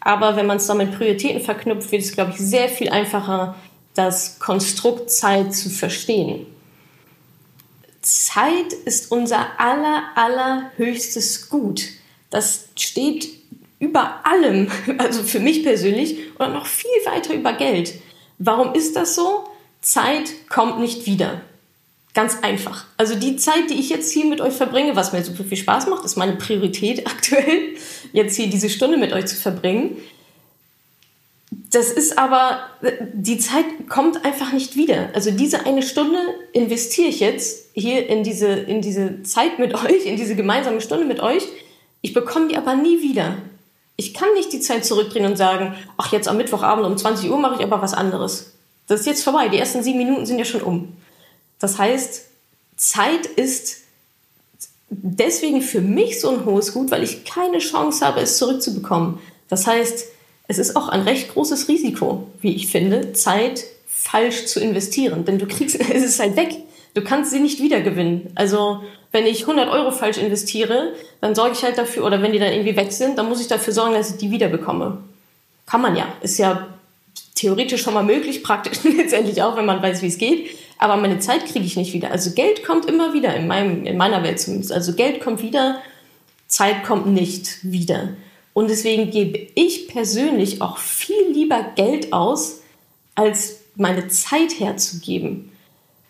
Aber 0.00 0.34
wenn 0.34 0.44
man 0.44 0.56
es 0.56 0.66
dann 0.66 0.78
mit 0.78 0.98
Prioritäten 0.98 1.40
verknüpft, 1.40 1.92
wird 1.92 2.02
es, 2.02 2.12
glaube 2.12 2.32
ich, 2.32 2.38
sehr 2.38 2.68
viel 2.68 2.88
einfacher, 2.88 3.54
das 3.94 4.40
Konstrukt 4.40 5.08
Zeit 5.08 5.54
zu 5.54 5.70
verstehen. 5.70 6.46
Zeit 8.02 8.72
ist 8.86 9.12
unser 9.12 9.46
aller, 9.60 10.02
allerhöchstes 10.16 11.48
Gut. 11.48 11.90
Das 12.30 12.70
steht 12.76 13.28
über 13.78 14.26
allem, 14.26 14.68
also 14.98 15.22
für 15.22 15.38
mich 15.38 15.62
persönlich, 15.62 16.18
oder 16.40 16.48
noch 16.48 16.66
viel 16.66 16.90
weiter 17.04 17.34
über 17.34 17.52
Geld. 17.52 17.94
Warum 18.40 18.74
ist 18.74 18.96
das 18.96 19.14
so? 19.14 19.44
Zeit 19.80 20.48
kommt 20.48 20.80
nicht 20.80 21.06
wieder. 21.06 21.40
Ganz 22.14 22.38
einfach. 22.42 22.84
Also 22.96 23.16
die 23.16 23.34
Zeit, 23.36 23.70
die 23.70 23.74
ich 23.74 23.90
jetzt 23.90 24.12
hier 24.12 24.24
mit 24.24 24.40
euch 24.40 24.54
verbringe, 24.54 24.94
was 24.94 25.12
mir 25.12 25.24
super 25.24 25.42
viel 25.42 25.58
Spaß 25.58 25.88
macht, 25.88 26.04
ist 26.04 26.16
meine 26.16 26.36
Priorität 26.36 27.06
aktuell, 27.06 27.74
jetzt 28.12 28.36
hier 28.36 28.46
diese 28.48 28.70
Stunde 28.70 28.96
mit 28.96 29.12
euch 29.12 29.26
zu 29.26 29.34
verbringen. 29.34 29.96
Das 31.72 31.90
ist 31.90 32.16
aber, 32.16 32.60
die 33.12 33.38
Zeit 33.38 33.64
kommt 33.88 34.24
einfach 34.24 34.52
nicht 34.52 34.76
wieder. 34.76 35.10
Also 35.12 35.32
diese 35.32 35.66
eine 35.66 35.82
Stunde 35.82 36.18
investiere 36.52 37.08
ich 37.08 37.18
jetzt 37.18 37.70
hier 37.74 38.08
in 38.08 38.22
diese, 38.22 38.46
in 38.46 38.80
diese 38.80 39.24
Zeit 39.24 39.58
mit 39.58 39.74
euch, 39.84 40.06
in 40.06 40.16
diese 40.16 40.36
gemeinsame 40.36 40.80
Stunde 40.80 41.04
mit 41.04 41.18
euch. 41.20 41.42
Ich 42.00 42.14
bekomme 42.14 42.46
die 42.46 42.56
aber 42.56 42.76
nie 42.76 43.02
wieder. 43.02 43.38
Ich 43.96 44.14
kann 44.14 44.32
nicht 44.34 44.52
die 44.52 44.60
Zeit 44.60 44.84
zurückdrehen 44.84 45.26
und 45.26 45.36
sagen, 45.36 45.74
ach, 45.96 46.12
jetzt 46.12 46.28
am 46.28 46.36
Mittwochabend 46.36 46.86
um 46.86 46.96
20 46.96 47.28
Uhr 47.30 47.38
mache 47.38 47.56
ich 47.56 47.64
aber 47.64 47.82
was 47.82 47.94
anderes. 47.94 48.52
Das 48.86 49.00
ist 49.00 49.06
jetzt 49.06 49.24
vorbei. 49.24 49.48
Die 49.48 49.58
ersten 49.58 49.82
sieben 49.82 49.98
Minuten 49.98 50.26
sind 50.26 50.38
ja 50.38 50.44
schon 50.44 50.62
um. 50.62 50.92
Das 51.58 51.78
heißt, 51.78 52.22
Zeit 52.76 53.26
ist 53.26 53.78
deswegen 54.90 55.62
für 55.62 55.80
mich 55.80 56.20
so 56.20 56.30
ein 56.30 56.44
hohes 56.44 56.72
Gut, 56.72 56.90
weil 56.90 57.02
ich 57.02 57.24
keine 57.24 57.58
Chance 57.58 58.04
habe, 58.04 58.20
es 58.20 58.38
zurückzubekommen. 58.38 59.18
Das 59.48 59.66
heißt, 59.66 60.06
es 60.48 60.58
ist 60.58 60.76
auch 60.76 60.88
ein 60.88 61.02
recht 61.02 61.32
großes 61.32 61.68
Risiko, 61.68 62.26
wie 62.40 62.54
ich 62.54 62.68
finde, 62.68 63.12
Zeit 63.12 63.64
falsch 63.86 64.46
zu 64.46 64.60
investieren. 64.60 65.24
Denn 65.24 65.38
du 65.38 65.46
kriegst, 65.46 65.80
es 65.92 66.04
ist 66.04 66.20
halt 66.20 66.36
weg. 66.36 66.56
Du 66.94 67.02
kannst 67.02 67.30
sie 67.30 67.40
nicht 67.40 67.60
wiedergewinnen. 67.60 68.30
Also, 68.34 68.80
wenn 69.10 69.26
ich 69.26 69.42
100 69.42 69.68
Euro 69.68 69.90
falsch 69.90 70.18
investiere, 70.18 70.92
dann 71.20 71.34
sorge 71.34 71.52
ich 71.52 71.62
halt 71.62 71.78
dafür, 71.78 72.04
oder 72.04 72.22
wenn 72.22 72.32
die 72.32 72.38
dann 72.38 72.52
irgendwie 72.52 72.76
weg 72.76 72.92
sind, 72.92 73.18
dann 73.18 73.28
muss 73.28 73.40
ich 73.40 73.48
dafür 73.48 73.72
sorgen, 73.72 73.94
dass 73.94 74.10
ich 74.10 74.16
die 74.16 74.30
wiederbekomme. 74.30 74.98
Kann 75.66 75.80
man 75.80 75.96
ja. 75.96 76.06
Ist 76.20 76.38
ja 76.38 76.66
theoretisch 77.34 77.82
schon 77.82 77.94
mal 77.94 78.04
möglich, 78.04 78.42
praktisch 78.42 78.82
letztendlich 78.96 79.42
auch, 79.42 79.56
wenn 79.56 79.66
man 79.66 79.82
weiß, 79.82 80.02
wie 80.02 80.08
es 80.08 80.18
geht. 80.18 80.50
Aber 80.84 80.98
meine 80.98 81.18
Zeit 81.18 81.46
kriege 81.46 81.64
ich 81.64 81.78
nicht 81.78 81.94
wieder. 81.94 82.10
Also 82.10 82.32
Geld 82.32 82.62
kommt 82.62 82.84
immer 82.84 83.14
wieder, 83.14 83.34
in, 83.34 83.46
meinem, 83.46 83.86
in 83.86 83.96
meiner 83.96 84.22
Welt 84.22 84.38
zumindest. 84.38 84.70
Also 84.70 84.92
Geld 84.92 85.22
kommt 85.22 85.40
wieder, 85.40 85.78
Zeit 86.46 86.84
kommt 86.84 87.06
nicht 87.06 87.60
wieder. 87.62 88.10
Und 88.52 88.68
deswegen 88.68 89.10
gebe 89.10 89.46
ich 89.54 89.88
persönlich 89.88 90.60
auch 90.60 90.76
viel 90.76 91.30
lieber 91.32 91.64
Geld 91.74 92.12
aus, 92.12 92.60
als 93.14 93.60
meine 93.76 94.08
Zeit 94.08 94.60
herzugeben. 94.60 95.50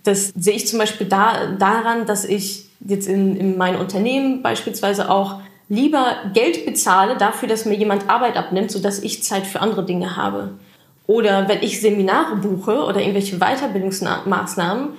Das 0.02 0.32
sehe 0.36 0.54
ich 0.54 0.66
zum 0.66 0.80
Beispiel 0.80 1.06
da, 1.06 1.52
daran, 1.52 2.04
dass 2.06 2.24
ich 2.24 2.64
jetzt 2.80 3.06
in, 3.06 3.36
in 3.36 3.56
meinem 3.56 3.78
Unternehmen 3.78 4.42
beispielsweise 4.42 5.08
auch 5.08 5.38
lieber 5.68 6.16
Geld 6.32 6.66
bezahle 6.66 7.16
dafür, 7.16 7.46
dass 7.48 7.64
mir 7.64 7.76
jemand 7.76 8.10
Arbeit 8.10 8.36
abnimmt, 8.36 8.72
sodass 8.72 9.04
ich 9.04 9.22
Zeit 9.22 9.46
für 9.46 9.60
andere 9.60 9.86
Dinge 9.86 10.16
habe. 10.16 10.54
Oder 11.06 11.48
wenn 11.48 11.62
ich 11.62 11.80
Seminare 11.80 12.36
buche 12.36 12.84
oder 12.84 13.00
irgendwelche 13.00 13.38
Weiterbildungsmaßnahmen, 13.38 14.90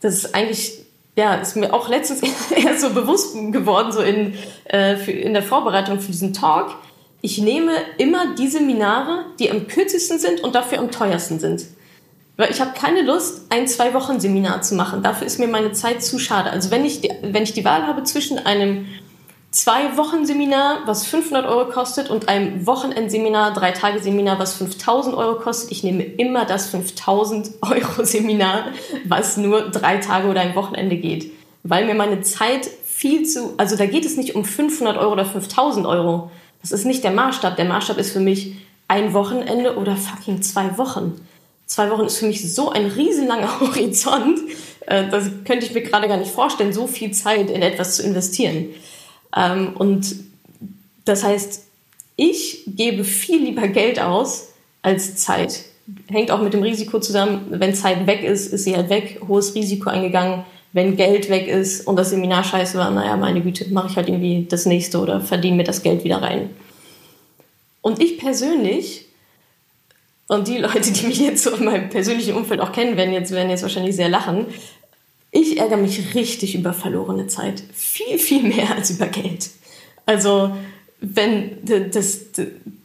das 0.00 0.14
ist 0.14 0.34
eigentlich 0.34 0.82
ja, 1.16 1.34
ist 1.34 1.56
mir 1.56 1.74
auch 1.74 1.88
letztens 1.88 2.22
erst 2.50 2.80
so 2.80 2.90
bewusst 2.90 3.34
geworden, 3.52 3.92
so 3.92 4.00
in, 4.00 4.34
äh, 4.64 4.96
für, 4.96 5.12
in 5.12 5.34
der 5.34 5.42
Vorbereitung 5.42 6.00
für 6.00 6.10
diesen 6.10 6.32
Talk. 6.32 6.74
Ich 7.20 7.38
nehme 7.38 7.72
immer 7.98 8.34
die 8.34 8.48
Seminare, 8.48 9.26
die 9.38 9.50
am 9.50 9.68
kürzesten 9.68 10.18
sind 10.18 10.40
und 10.40 10.54
dafür 10.54 10.78
am 10.78 10.90
teuersten 10.90 11.38
sind. 11.38 11.66
Weil 12.36 12.50
ich 12.50 12.60
habe 12.60 12.72
keine 12.72 13.02
Lust, 13.02 13.42
ein 13.50 13.68
zwei 13.68 13.92
Wochen 13.94 14.18
Seminar 14.18 14.62
zu 14.62 14.74
machen. 14.74 15.02
Dafür 15.02 15.26
ist 15.26 15.38
mir 15.38 15.48
meine 15.48 15.72
Zeit 15.72 16.02
zu 16.02 16.18
schade. 16.18 16.50
Also 16.50 16.70
wenn 16.70 16.84
ich 16.84 17.02
die, 17.02 17.10
wenn 17.22 17.42
ich 17.42 17.52
die 17.52 17.64
Wahl 17.64 17.86
habe 17.86 18.02
zwischen 18.04 18.38
einem 18.38 18.86
zwei 19.52 19.96
Wochen 19.96 20.26
Seminar, 20.26 20.80
was 20.86 21.06
500 21.06 21.46
Euro 21.46 21.70
kostet, 21.70 22.10
und 22.10 22.28
einem 22.28 22.66
Wochenendseminar, 22.66 23.52
drei 23.52 23.70
Tage 23.70 24.00
Seminar, 24.00 24.38
was 24.38 24.54
5000 24.54 25.14
Euro 25.14 25.38
kostet. 25.38 25.70
Ich 25.70 25.84
nehme 25.84 26.02
immer 26.02 26.44
das 26.44 26.66
5000 26.70 27.50
Euro 27.62 28.04
Seminar, 28.04 28.72
was 29.04 29.36
nur 29.36 29.70
drei 29.70 29.98
Tage 29.98 30.28
oder 30.28 30.40
ein 30.40 30.56
Wochenende 30.56 30.96
geht. 30.96 31.30
Weil 31.62 31.86
mir 31.86 31.94
meine 31.94 32.22
Zeit 32.22 32.68
viel 32.84 33.24
zu, 33.26 33.54
also 33.58 33.76
da 33.76 33.86
geht 33.86 34.04
es 34.04 34.16
nicht 34.16 34.34
um 34.34 34.44
500 34.44 34.96
Euro 34.96 35.12
oder 35.12 35.26
5000 35.26 35.86
Euro. 35.86 36.30
Das 36.60 36.72
ist 36.72 36.84
nicht 36.84 37.04
der 37.04 37.12
Maßstab. 37.12 37.56
Der 37.56 37.66
Maßstab 37.66 37.98
ist 37.98 38.12
für 38.12 38.20
mich 38.20 38.56
ein 38.88 39.12
Wochenende 39.12 39.76
oder 39.76 39.96
fucking 39.96 40.42
zwei 40.42 40.76
Wochen. 40.78 41.20
Zwei 41.66 41.90
Wochen 41.90 42.04
ist 42.04 42.18
für 42.18 42.26
mich 42.26 42.54
so 42.54 42.70
ein 42.70 42.86
riesenlanger 42.86 43.48
Horizont. 43.60 44.40
Äh, 44.86 45.08
das 45.08 45.30
könnte 45.44 45.66
ich 45.66 45.74
mir 45.74 45.82
gerade 45.82 46.08
gar 46.08 46.16
nicht 46.16 46.30
vorstellen, 46.30 46.72
so 46.72 46.86
viel 46.86 47.12
Zeit 47.12 47.50
in 47.50 47.62
etwas 47.62 47.96
zu 47.96 48.02
investieren. 48.02 48.68
Ähm, 49.36 49.74
und 49.76 50.14
das 51.04 51.24
heißt, 51.24 51.64
ich 52.16 52.64
gebe 52.66 53.04
viel 53.04 53.42
lieber 53.42 53.68
Geld 53.68 54.00
aus 54.00 54.48
als 54.82 55.16
Zeit. 55.16 55.64
Hängt 56.08 56.30
auch 56.30 56.42
mit 56.42 56.52
dem 56.52 56.62
Risiko 56.62 57.00
zusammen, 57.00 57.46
wenn 57.50 57.74
Zeit 57.74 58.06
weg 58.06 58.22
ist, 58.22 58.52
ist 58.52 58.64
sie 58.64 58.76
halt 58.76 58.88
weg, 58.90 59.20
hohes 59.26 59.54
Risiko 59.54 59.90
eingegangen. 59.90 60.44
Wenn 60.72 60.96
Geld 60.96 61.28
weg 61.28 61.48
ist 61.48 61.86
und 61.86 61.96
das 61.96 62.10
Seminar 62.10 62.44
scheiße 62.44 62.78
war, 62.78 62.90
naja, 62.90 63.16
meine 63.16 63.42
Güte, 63.42 63.70
mache 63.72 63.88
ich 63.90 63.96
halt 63.96 64.08
irgendwie 64.08 64.46
das 64.48 64.64
nächste 64.64 65.00
oder 65.00 65.20
verdiene 65.20 65.56
mir 65.56 65.64
das 65.64 65.82
Geld 65.82 66.04
wieder 66.04 66.22
rein. 66.22 66.50
Und 67.82 68.00
ich 68.00 68.18
persönlich 68.18 69.06
Und 70.28 70.48
die 70.48 70.58
Leute, 70.58 70.90
die 70.92 71.06
mich 71.06 71.20
jetzt 71.20 71.42
so 71.42 71.50
in 71.50 71.64
meinem 71.64 71.90
persönlichen 71.90 72.34
Umfeld 72.34 72.60
auch 72.60 72.72
kennen, 72.72 72.96
werden 72.96 73.12
jetzt, 73.12 73.32
werden 73.32 73.50
jetzt 73.50 73.62
wahrscheinlich 73.62 73.96
sehr 73.96 74.08
lachen. 74.08 74.46
Ich 75.32 75.58
ärgere 75.58 75.78
mich 75.78 76.14
richtig 76.14 76.54
über 76.54 76.74
verlorene 76.74 77.26
Zeit. 77.26 77.62
Viel, 77.72 78.18
viel 78.18 78.42
mehr 78.42 78.76
als 78.76 78.90
über 78.90 79.06
Geld. 79.06 79.48
Also, 80.04 80.54
wenn 81.00 81.64
das, 81.64 81.90
das, 81.90 82.20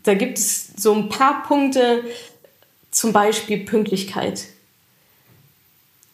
da 0.04 0.14
gibt 0.14 0.38
es 0.40 0.70
so 0.78 0.94
ein 0.94 1.10
paar 1.10 1.44
Punkte, 1.44 2.04
zum 2.90 3.12
Beispiel 3.12 3.60
Pünktlichkeit. 3.60 4.46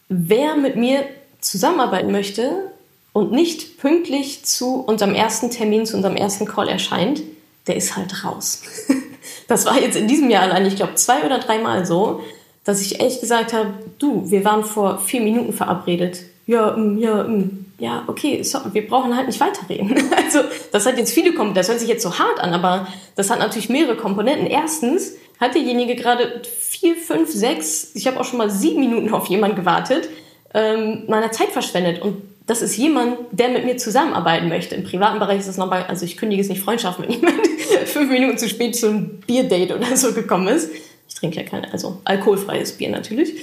Wer 0.08 0.56
mit 0.56 0.76
mir 0.76 1.08
zusammenarbeiten 1.40 2.10
möchte 2.10 2.72
und 3.12 3.30
nicht 3.30 3.78
pünktlich 3.78 4.44
zu 4.44 4.80
unserem 4.80 5.14
ersten 5.14 5.50
Termin, 5.50 5.86
zu 5.86 5.96
unserem 5.96 6.16
ersten 6.16 6.46
Call 6.46 6.68
erscheint, 6.68 7.22
der 7.66 7.76
ist 7.76 7.96
halt 7.96 8.24
raus. 8.24 8.62
Das 9.46 9.66
war 9.66 9.78
jetzt 9.78 9.96
in 9.96 10.08
diesem 10.08 10.30
Jahr 10.30 10.44
allein, 10.44 10.64
ich 10.64 10.76
glaube, 10.76 10.94
zwei 10.94 11.24
oder 11.24 11.38
dreimal 11.38 11.84
so, 11.84 12.22
dass 12.64 12.80
ich 12.80 13.00
echt 13.00 13.20
gesagt 13.20 13.52
habe, 13.52 13.74
du, 13.98 14.30
wir 14.30 14.44
waren 14.44 14.64
vor 14.64 14.98
vier 14.98 15.20
Minuten 15.20 15.52
verabredet. 15.52 16.20
Ja, 16.46 16.76
mm, 16.76 16.98
ja, 16.98 17.24
mm, 17.24 17.66
ja, 17.78 18.04
okay, 18.06 18.42
so, 18.42 18.58
wir 18.72 18.86
brauchen 18.86 19.16
halt 19.16 19.26
nicht 19.26 19.40
weiterreden. 19.40 19.94
Also, 20.16 20.40
das 20.72 20.86
hat 20.86 20.98
jetzt 20.98 21.12
viele 21.12 21.30
Komponenten, 21.30 21.56
das 21.56 21.68
hört 21.68 21.80
sich 21.80 21.88
jetzt 21.88 22.02
so 22.02 22.18
hart 22.18 22.40
an, 22.40 22.54
aber 22.54 22.88
das 23.14 23.30
hat 23.30 23.38
natürlich 23.38 23.68
mehrere 23.68 23.96
Komponenten. 23.96 24.46
Erstens 24.46 25.12
hat 25.38 25.54
derjenige 25.54 25.94
gerade 25.94 26.42
vier, 26.58 26.96
fünf, 26.96 27.30
sechs, 27.30 27.92
ich 27.94 28.06
habe 28.06 28.18
auch 28.18 28.24
schon 28.24 28.38
mal 28.38 28.50
sieben 28.50 28.80
Minuten 28.80 29.12
auf 29.12 29.26
jemanden 29.26 29.56
gewartet, 29.56 30.08
ähm, 30.54 31.04
meiner 31.08 31.30
Zeit 31.30 31.50
verschwendet. 31.50 32.00
Und 32.02 32.22
das 32.46 32.62
ist 32.62 32.76
jemand, 32.76 33.18
der 33.32 33.48
mit 33.48 33.64
mir 33.64 33.76
zusammenarbeiten 33.76 34.48
möchte. 34.48 34.74
Im 34.74 34.84
privaten 34.84 35.18
Bereich 35.18 35.40
ist 35.40 35.48
es 35.48 35.56
nochmal, 35.56 35.84
also 35.88 36.04
ich 36.04 36.16
kündige 36.16 36.42
es 36.42 36.48
nicht 36.48 36.62
Freundschaft, 36.62 37.00
wenn 37.00 37.10
jemand 37.10 37.46
fünf 37.86 38.10
Minuten 38.10 38.38
zu 38.38 38.48
spät 38.48 38.76
zu 38.76 38.88
einem 38.88 39.20
Bierdate 39.26 39.76
oder 39.76 39.96
so 39.96 40.12
gekommen 40.12 40.48
ist. 40.48 40.70
Ich 41.14 41.20
trinke 41.20 41.36
ja 41.36 41.42
kein, 41.44 41.64
also 41.64 42.00
alkoholfreies 42.04 42.72
Bier 42.72 42.90
natürlich. 42.90 43.34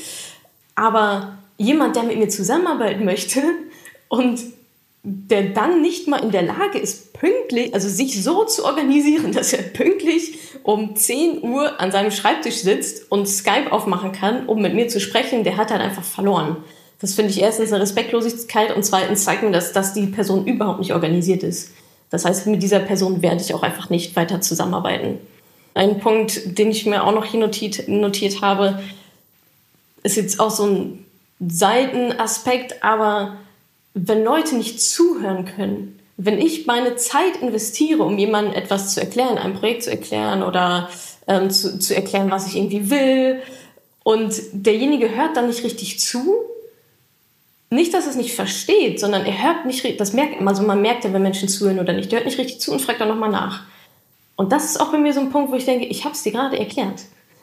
Aber 0.75 1.37
jemand, 1.57 1.95
der 1.95 2.03
mit 2.03 2.17
mir 2.17 2.29
zusammenarbeiten 2.29 3.05
möchte 3.05 3.41
und 4.09 4.41
der 5.03 5.49
dann 5.49 5.81
nicht 5.81 6.07
mal 6.07 6.17
in 6.17 6.31
der 6.31 6.43
Lage 6.43 6.77
ist, 6.77 7.13
pünktlich, 7.13 7.73
also 7.73 7.89
sich 7.89 8.21
so 8.21 8.43
zu 8.43 8.65
organisieren, 8.65 9.31
dass 9.33 9.53
er 9.53 9.63
pünktlich 9.63 10.37
um 10.63 10.95
10 10.95 11.43
Uhr 11.43 11.79
an 11.79 11.91
seinem 11.91 12.11
Schreibtisch 12.11 12.57
sitzt 12.57 13.11
und 13.11 13.27
Skype 13.27 13.71
aufmachen 13.71 14.11
kann, 14.11 14.45
um 14.45 14.61
mit 14.61 14.75
mir 14.75 14.89
zu 14.89 14.99
sprechen, 14.99 15.43
der 15.43 15.57
hat 15.57 15.71
halt 15.71 15.81
einfach 15.81 16.03
verloren. 16.03 16.57
Das 16.99 17.15
finde 17.15 17.31
ich 17.31 17.41
erstens 17.41 17.71
eine 17.71 17.81
Respektlosigkeit 17.81 18.75
und 18.75 18.83
zweitens 18.83 19.23
zeigt 19.23 19.41
mir 19.41 19.51
das, 19.51 19.71
dass 19.71 19.93
die 19.93 20.05
Person 20.05 20.45
überhaupt 20.45 20.79
nicht 20.79 20.93
organisiert 20.93 21.41
ist. 21.41 21.71
Das 22.11 22.25
heißt, 22.25 22.45
mit 22.45 22.61
dieser 22.61 22.79
Person 22.79 23.23
werde 23.23 23.41
ich 23.41 23.55
auch 23.55 23.63
einfach 23.63 23.89
nicht 23.89 24.15
weiter 24.15 24.41
zusammenarbeiten. 24.41 25.17
Ein 25.73 25.99
Punkt, 25.99 26.57
den 26.57 26.71
ich 26.71 26.85
mir 26.85 27.03
auch 27.03 27.13
noch 27.13 27.25
hier 27.25 27.39
notiert, 27.39 27.87
notiert 27.87 28.41
habe, 28.41 28.81
ist 30.03 30.17
jetzt 30.17 30.39
auch 30.39 30.51
so 30.51 30.65
ein 30.65 31.05
Seitenaspekt, 31.39 32.83
aber 32.83 33.37
wenn 33.93 34.23
Leute 34.23 34.55
nicht 34.55 34.81
zuhören 34.81 35.45
können, 35.45 35.99
wenn 36.17 36.39
ich 36.39 36.67
meine 36.67 36.97
Zeit 36.97 37.37
investiere, 37.41 38.03
um 38.03 38.17
jemandem 38.17 38.53
etwas 38.53 38.93
zu 38.93 39.01
erklären, 39.01 39.37
ein 39.37 39.53
Projekt 39.53 39.83
zu 39.83 39.89
erklären 39.89 40.43
oder 40.43 40.89
ähm, 41.27 41.49
zu, 41.49 41.79
zu 41.79 41.95
erklären, 41.95 42.31
was 42.31 42.47
ich 42.47 42.55
irgendwie 42.55 42.89
will, 42.89 43.41
und 44.03 44.33
derjenige 44.51 45.15
hört 45.15 45.37
dann 45.37 45.47
nicht 45.47 45.63
richtig 45.63 45.99
zu, 45.99 46.35
nicht, 47.69 47.93
dass 47.93 48.05
er 48.05 48.11
es 48.11 48.17
nicht 48.17 48.33
versteht, 48.33 48.99
sondern 48.99 49.25
er 49.25 49.43
hört 49.43 49.65
nicht, 49.65 49.83
richtig, 49.83 49.97
das 49.97 50.13
merkt, 50.13 50.41
also 50.45 50.63
man 50.63 50.81
merkt 50.81 51.03
ja, 51.03 51.13
wenn 51.13 51.21
Menschen 51.21 51.47
zuhören 51.47 51.79
oder 51.79 51.93
nicht, 51.93 52.11
der 52.11 52.19
hört 52.19 52.25
nicht 52.25 52.39
richtig 52.39 52.59
zu 52.59 52.71
und 52.71 52.81
fragt 52.81 52.99
dann 52.99 53.07
nochmal 53.07 53.31
nach. 53.31 53.63
Und 54.41 54.51
das 54.51 54.65
ist 54.65 54.81
auch 54.81 54.91
bei 54.91 54.97
mir 54.97 55.13
so 55.13 55.19
ein 55.19 55.29
Punkt, 55.29 55.51
wo 55.51 55.55
ich 55.55 55.65
denke, 55.65 55.85
ich 55.85 56.03
habe 56.03 56.15
es 56.15 56.23
dir 56.23 56.31
gerade 56.31 56.57
erklärt. 56.57 57.01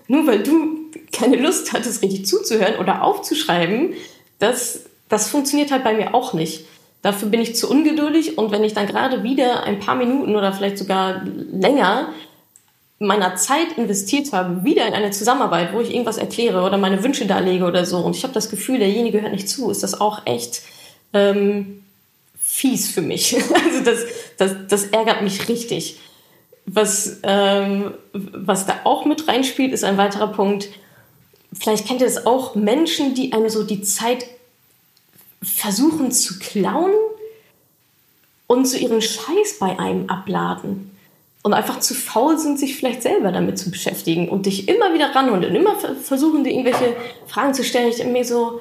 Nur 0.08 0.26
weil 0.26 0.42
du 0.42 0.90
keine 1.12 1.36
Lust 1.36 1.72
hattest, 1.72 2.02
richtig 2.02 2.26
zuzuhören 2.26 2.74
oder 2.80 3.04
aufzuschreiben, 3.04 3.94
das, 4.40 4.80
das 5.08 5.30
funktioniert 5.30 5.70
halt 5.70 5.84
bei 5.84 5.94
mir 5.94 6.12
auch 6.12 6.32
nicht. 6.32 6.64
Dafür 7.02 7.28
bin 7.28 7.40
ich 7.40 7.54
zu 7.54 7.70
ungeduldig 7.70 8.36
und 8.36 8.50
wenn 8.50 8.64
ich 8.64 8.74
dann 8.74 8.88
gerade 8.88 9.22
wieder 9.22 9.62
ein 9.62 9.78
paar 9.78 9.94
Minuten 9.94 10.34
oder 10.34 10.52
vielleicht 10.52 10.76
sogar 10.76 11.22
länger 11.52 12.08
meiner 12.98 13.36
Zeit 13.36 13.78
investiert 13.78 14.32
habe, 14.32 14.64
wieder 14.64 14.84
in 14.84 14.94
eine 14.94 15.12
Zusammenarbeit, 15.12 15.72
wo 15.72 15.78
ich 15.78 15.92
irgendwas 15.92 16.18
erkläre 16.18 16.64
oder 16.64 16.78
meine 16.78 17.04
Wünsche 17.04 17.26
darlege 17.26 17.64
oder 17.64 17.84
so, 17.84 17.98
und 17.98 18.16
ich 18.16 18.24
habe 18.24 18.34
das 18.34 18.50
Gefühl, 18.50 18.80
derjenige 18.80 19.22
hört 19.22 19.30
nicht 19.30 19.48
zu, 19.48 19.70
ist 19.70 19.84
das 19.84 20.00
auch 20.00 20.26
echt 20.26 20.62
ähm, 21.12 21.84
fies 22.36 22.90
für 22.90 23.02
mich. 23.02 23.36
Also 23.54 23.84
das, 23.84 24.00
das, 24.36 24.56
das 24.68 24.84
ärgert 24.86 25.22
mich 25.22 25.48
richtig. 25.48 25.98
Was, 26.70 27.20
ähm, 27.22 27.94
was 28.12 28.66
da 28.66 28.80
auch 28.84 29.06
mit 29.06 29.26
reinspielt, 29.26 29.72
ist 29.72 29.84
ein 29.84 29.96
weiterer 29.96 30.28
Punkt. 30.28 30.68
Vielleicht 31.58 31.86
kennt 31.86 32.00
ihr 32.02 32.06
das 32.06 32.26
auch, 32.26 32.54
Menschen, 32.54 33.14
die 33.14 33.32
einem 33.32 33.48
so 33.48 33.62
die 33.64 33.80
Zeit 33.80 34.26
versuchen 35.42 36.12
zu 36.12 36.38
klauen 36.38 36.92
und 38.46 38.66
so 38.66 38.76
ihren 38.76 39.00
Scheiß 39.00 39.58
bei 39.58 39.78
einem 39.78 40.10
abladen 40.10 40.90
und 41.42 41.54
einfach 41.54 41.80
zu 41.80 41.94
faul 41.94 42.38
sind, 42.38 42.58
sich 42.58 42.76
vielleicht 42.76 43.02
selber 43.02 43.32
damit 43.32 43.58
zu 43.58 43.70
beschäftigen 43.70 44.28
und 44.28 44.44
dich 44.44 44.68
immer 44.68 44.92
wieder 44.92 45.14
ranholen 45.14 45.44
und 45.44 45.54
immer 45.54 45.76
versuchen, 46.02 46.44
dir 46.44 46.50
irgendwelche 46.50 46.96
Fragen 47.26 47.54
zu 47.54 47.64
stellen. 47.64 47.88
Ich 47.88 47.96
denke 47.96 48.12
mir 48.12 48.24
so, 48.24 48.60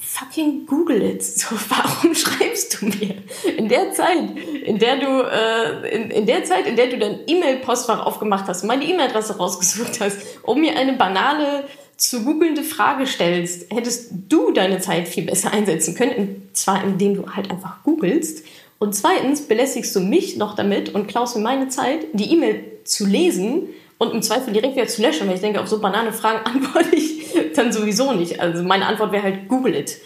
fucking 0.00 0.66
Google 0.66 1.02
it. 1.02 1.22
So, 1.38 1.56
warum 1.68 2.14
schreibst 2.14 2.80
du 2.80 2.86
mir? 2.86 3.16
In 3.56 3.68
der 3.68 3.92
Zeit, 3.92 4.18
in 4.64 4.78
der 4.78 4.96
du, 4.96 5.22
äh, 5.22 5.94
in, 5.94 6.10
in 6.10 6.26
der 6.26 6.44
Zeit, 6.44 6.66
in 6.66 6.76
der 6.76 6.88
du 6.88 6.98
dein 6.98 7.20
E-Mail-Postfach 7.26 8.04
aufgemacht 8.04 8.46
hast, 8.48 8.64
meine 8.64 8.84
E-Mail-Adresse 8.84 9.36
rausgesucht 9.36 10.00
hast, 10.00 10.18
um 10.42 10.60
mir 10.60 10.76
eine 10.76 10.94
banale 10.94 11.64
zu 11.96 12.24
googelnde 12.24 12.62
Frage 12.62 13.06
stellst, 13.06 13.72
hättest 13.72 14.10
du 14.28 14.52
deine 14.52 14.80
Zeit 14.80 15.08
viel 15.08 15.24
besser 15.24 15.52
einsetzen 15.52 15.94
können. 15.94 16.16
Und 16.16 16.56
zwar 16.56 16.82
indem 16.84 17.14
du 17.14 17.34
halt 17.34 17.50
einfach 17.50 17.82
googelst 17.82 18.44
und 18.78 18.94
zweitens 18.94 19.42
belästigst 19.42 19.94
du 19.96 20.00
mich 20.00 20.36
noch 20.36 20.54
damit 20.54 20.94
und 20.94 21.08
klaust 21.08 21.36
mir 21.36 21.42
meine 21.42 21.68
Zeit, 21.68 22.06
die 22.12 22.32
E-Mail 22.32 22.62
zu 22.84 23.06
lesen 23.06 23.68
und 23.98 24.12
im 24.12 24.22
Zweifel 24.22 24.52
direkt 24.52 24.76
wieder 24.76 24.86
zu 24.86 25.02
löschen, 25.02 25.26
weil 25.26 25.34
ich 25.34 25.40
denke, 25.40 25.60
auf 25.60 25.68
so 25.68 25.80
banane 25.80 26.12
Fragen 26.12 26.40
antworte 26.44 26.94
ich 26.94 27.18
dann 27.54 27.72
sowieso 27.72 28.12
nicht. 28.12 28.40
Also 28.40 28.62
meine 28.62 28.86
Antwort 28.86 29.12
wäre 29.12 29.24
halt 29.24 29.48
Google 29.48 29.74
it. 29.74 29.96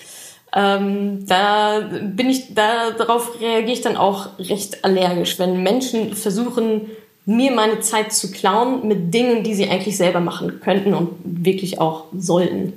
Ähm, 0.55 1.25
da 1.27 1.81
bin 1.81 2.29
ich, 2.29 2.55
da, 2.55 2.91
darauf 2.91 3.41
reagiere 3.41 3.73
ich 3.73 3.81
dann 3.81 3.97
auch 3.97 4.39
recht 4.39 4.85
allergisch, 4.85 5.39
wenn 5.39 5.63
Menschen 5.63 6.15
versuchen, 6.15 6.91
mir 7.25 7.53
meine 7.53 7.81
Zeit 7.81 8.13
zu 8.13 8.31
klauen 8.31 8.87
mit 8.87 9.15
Dingen, 9.15 9.45
die 9.45 9.55
sie 9.55 9.69
eigentlich 9.69 9.97
selber 9.97 10.21
machen 10.21 10.61
könnten 10.61 10.93
und 10.93 11.11
wirklich 11.25 11.81
auch 11.81 12.07
sollten. 12.17 12.75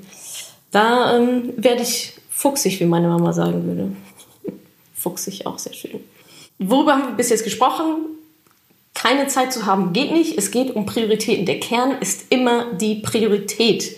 Da 0.71 1.17
ähm, 1.17 1.53
werde 1.57 1.81
ich 1.81 2.13
fuchsig, 2.29 2.79
wie 2.79 2.85
meine 2.85 3.07
Mama 3.07 3.33
sagen 3.33 3.65
würde 3.65 3.91
fuchsig, 4.93 5.45
auch 5.47 5.57
sehr 5.57 5.73
schön. 5.73 5.99
Worüber 6.59 6.93
haben 6.93 7.07
wir 7.07 7.15
bis 7.15 7.29
jetzt 7.29 7.43
gesprochen? 7.43 8.14
Keine 8.95 9.27
Zeit 9.27 9.53
zu 9.53 9.67
haben 9.67 9.93
geht 9.93 10.11
nicht. 10.11 10.37
Es 10.37 10.49
geht 10.49 10.75
um 10.75 10.87
Prioritäten. 10.87 11.45
Der 11.45 11.59
Kern 11.59 11.99
ist 11.99 12.25
immer 12.29 12.73
die 12.73 12.95
Priorität. 12.95 13.97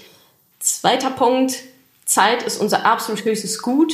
Zweiter 0.59 1.11
Punkt. 1.11 1.63
Zeit 2.03 2.43
ist 2.43 2.59
unser 2.59 2.85
absolut 2.85 3.23
höchstes 3.23 3.61
Gut 3.61 3.93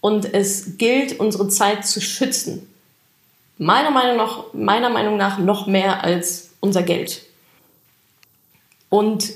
und 0.00 0.32
es 0.32 0.76
gilt, 0.76 1.18
unsere 1.18 1.48
Zeit 1.48 1.86
zu 1.86 2.00
schützen. 2.00 2.68
Meiner 3.58 3.90
Meinung 3.90 4.16
nach, 4.16 4.52
meiner 4.52 4.90
Meinung 4.90 5.16
nach 5.16 5.38
noch 5.38 5.66
mehr 5.66 6.04
als 6.04 6.50
unser 6.60 6.82
Geld. 6.82 7.22
Und 8.90 9.30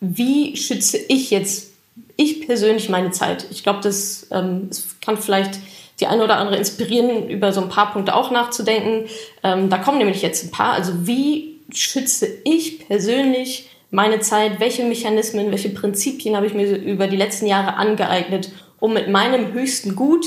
wie 0.00 0.56
schütze 0.56 0.96
ich 0.96 1.30
jetzt, 1.30 1.72
ich 2.16 2.46
persönlich 2.46 2.88
meine 2.88 3.10
Zeit? 3.10 3.46
Ich 3.50 3.62
glaube, 3.62 3.80
das, 3.82 4.26
ähm, 4.30 4.68
das 4.68 4.96
kann 5.00 5.18
vielleicht 5.18 5.60
die 6.00 6.06
eine 6.06 6.24
oder 6.24 6.36
andere 6.36 6.56
inspirieren, 6.56 7.28
über 7.28 7.52
so 7.52 7.60
ein 7.60 7.68
paar 7.68 7.92
Punkte 7.92 8.14
auch 8.14 8.30
nachzudenken. 8.30 9.08
Ähm, 9.42 9.70
da 9.70 9.78
kommen 9.78 9.98
nämlich 9.98 10.22
jetzt 10.22 10.44
ein 10.44 10.50
paar. 10.50 10.72
Also 10.72 11.06
wie 11.06 11.60
schütze 11.72 12.28
ich 12.44 12.86
persönlich 12.86 13.70
meine 13.90 14.20
Zeit? 14.20 14.60
Welche 14.60 14.84
Mechanismen, 14.84 15.50
welche 15.50 15.70
Prinzipien 15.70 16.36
habe 16.36 16.46
ich 16.46 16.54
mir 16.54 16.76
über 16.76 17.06
die 17.06 17.16
letzten 17.16 17.46
Jahre 17.46 17.76
angeeignet, 17.76 18.50
um 18.78 18.92
mit 18.92 19.08
meinem 19.08 19.52
höchsten 19.52 19.96
Gut 19.96 20.26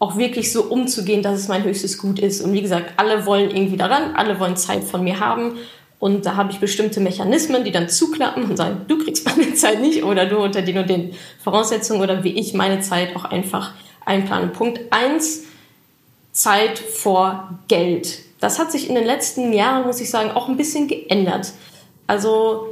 auch 0.00 0.18
wirklich 0.18 0.52
so 0.52 0.64
umzugehen, 0.64 1.22
dass 1.22 1.38
es 1.38 1.48
mein 1.48 1.64
höchstes 1.64 1.98
Gut 1.98 2.18
ist. 2.18 2.42
Und 2.42 2.52
wie 2.52 2.60
gesagt, 2.60 2.94
alle 2.96 3.24
wollen 3.24 3.50
irgendwie 3.50 3.76
daran, 3.76 4.14
alle 4.16 4.38
wollen 4.40 4.56
Zeit 4.56 4.84
von 4.84 5.04
mir 5.04 5.20
haben. 5.20 5.58
Und 6.00 6.26
da 6.26 6.36
habe 6.36 6.52
ich 6.52 6.58
bestimmte 6.58 7.00
Mechanismen, 7.00 7.64
die 7.64 7.70
dann 7.70 7.88
zuklappen 7.88 8.44
und 8.44 8.56
sagen, 8.56 8.82
du 8.88 8.98
kriegst 8.98 9.24
meine 9.38 9.54
Zeit 9.54 9.80
nicht 9.80 10.02
oder 10.02 10.26
du 10.26 10.38
unter 10.38 10.60
den 10.60 10.78
und 10.78 10.90
den 10.90 11.14
Voraussetzungen 11.42 12.02
oder 12.02 12.24
wie 12.24 12.38
ich 12.38 12.52
meine 12.52 12.80
Zeit 12.80 13.16
auch 13.16 13.24
einfach 13.24 13.72
einplanen. 14.04 14.52
Punkt 14.52 14.80
eins 14.90 15.42
Zeit 16.32 16.78
vor 16.78 17.58
Geld. 17.68 18.18
Das 18.40 18.58
hat 18.58 18.72
sich 18.72 18.88
in 18.88 18.94
den 18.94 19.04
letzten 19.04 19.52
Jahren, 19.52 19.86
muss 19.86 20.00
ich 20.00 20.10
sagen, 20.10 20.32
auch 20.32 20.48
ein 20.48 20.56
bisschen 20.56 20.88
geändert. 20.88 21.52
Also 22.06 22.66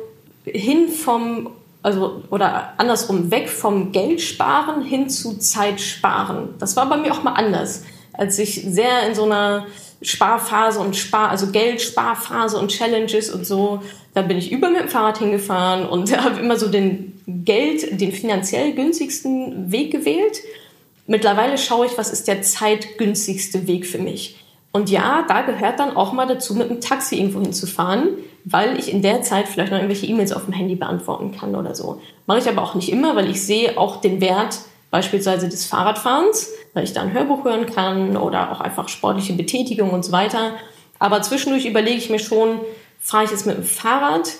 hin 0.44 0.88
vom, 0.88 1.50
also, 1.82 2.22
oder 2.30 2.74
andersrum, 2.76 3.30
weg 3.30 3.48
vom 3.48 3.92
Geld 3.92 4.20
sparen 4.20 4.82
hin 4.82 5.08
zu 5.08 5.38
Zeit 5.38 5.80
sparen. 5.80 6.54
Das 6.58 6.76
war 6.76 6.88
bei 6.88 6.96
mir 6.96 7.12
auch 7.12 7.22
mal 7.22 7.34
anders. 7.34 7.84
Als 8.12 8.38
ich 8.38 8.62
sehr 8.66 9.06
in 9.08 9.14
so 9.14 9.24
einer 9.24 9.66
Sparphase 10.02 10.80
und 10.80 10.96
Spar, 10.96 11.30
also 11.30 11.50
Geldsparphase 11.50 12.58
und 12.58 12.68
Challenges 12.68 13.30
und 13.30 13.46
so. 13.46 13.80
Da 14.14 14.22
bin 14.22 14.36
ich 14.36 14.52
über 14.52 14.68
mit 14.68 14.80
dem 14.80 14.88
Fahrrad 14.88 15.18
hingefahren 15.18 15.88
und 15.88 16.14
habe 16.22 16.40
immer 16.40 16.58
so 16.58 16.68
den 16.68 17.20
Geld, 17.26 18.00
den 18.00 18.12
finanziell 18.12 18.72
günstigsten 18.72 19.70
Weg 19.70 19.92
gewählt. 19.92 20.40
Mittlerweile 21.06 21.58
schaue 21.58 21.86
ich, 21.86 21.98
was 21.98 22.12
ist 22.12 22.28
der 22.28 22.42
zeitgünstigste 22.42 23.66
Weg 23.66 23.86
für 23.86 23.98
mich. 23.98 24.38
Und 24.72 24.88
ja, 24.88 25.24
da 25.28 25.42
gehört 25.42 25.78
dann 25.78 25.96
auch 25.96 26.12
mal 26.12 26.26
dazu, 26.26 26.54
mit 26.54 26.70
dem 26.70 26.80
Taxi 26.80 27.16
irgendwo 27.16 27.40
hinzufahren, 27.40 28.08
weil 28.44 28.78
ich 28.78 28.90
in 28.90 29.02
der 29.02 29.22
Zeit 29.22 29.48
vielleicht 29.48 29.70
noch 29.70 29.78
irgendwelche 29.78 30.06
E-Mails 30.06 30.32
auf 30.32 30.46
dem 30.46 30.54
Handy 30.54 30.76
beantworten 30.76 31.32
kann 31.32 31.54
oder 31.54 31.74
so. 31.74 32.00
Mache 32.26 32.38
ich 32.38 32.48
aber 32.48 32.62
auch 32.62 32.74
nicht 32.74 32.90
immer, 32.90 33.14
weil 33.14 33.30
ich 33.30 33.42
sehe 33.42 33.76
auch 33.76 34.00
den 34.00 34.20
Wert 34.20 34.58
beispielsweise 34.90 35.48
des 35.48 35.66
Fahrradfahrens, 35.66 36.50
weil 36.74 36.84
ich 36.84 36.92
da 36.92 37.02
ein 37.02 37.12
Hörbuch 37.12 37.44
hören 37.44 37.66
kann 37.66 38.16
oder 38.16 38.52
auch 38.52 38.60
einfach 38.60 38.88
sportliche 38.88 39.34
Betätigung 39.34 39.90
und 39.90 40.04
so 40.04 40.12
weiter. 40.12 40.52
Aber 40.98 41.20
zwischendurch 41.22 41.66
überlege 41.66 41.98
ich 41.98 42.10
mir 42.10 42.18
schon, 42.18 42.60
fahre 42.98 43.24
ich 43.24 43.30
jetzt 43.30 43.46
mit 43.46 43.56
dem 43.56 43.64
Fahrrad 43.64 44.30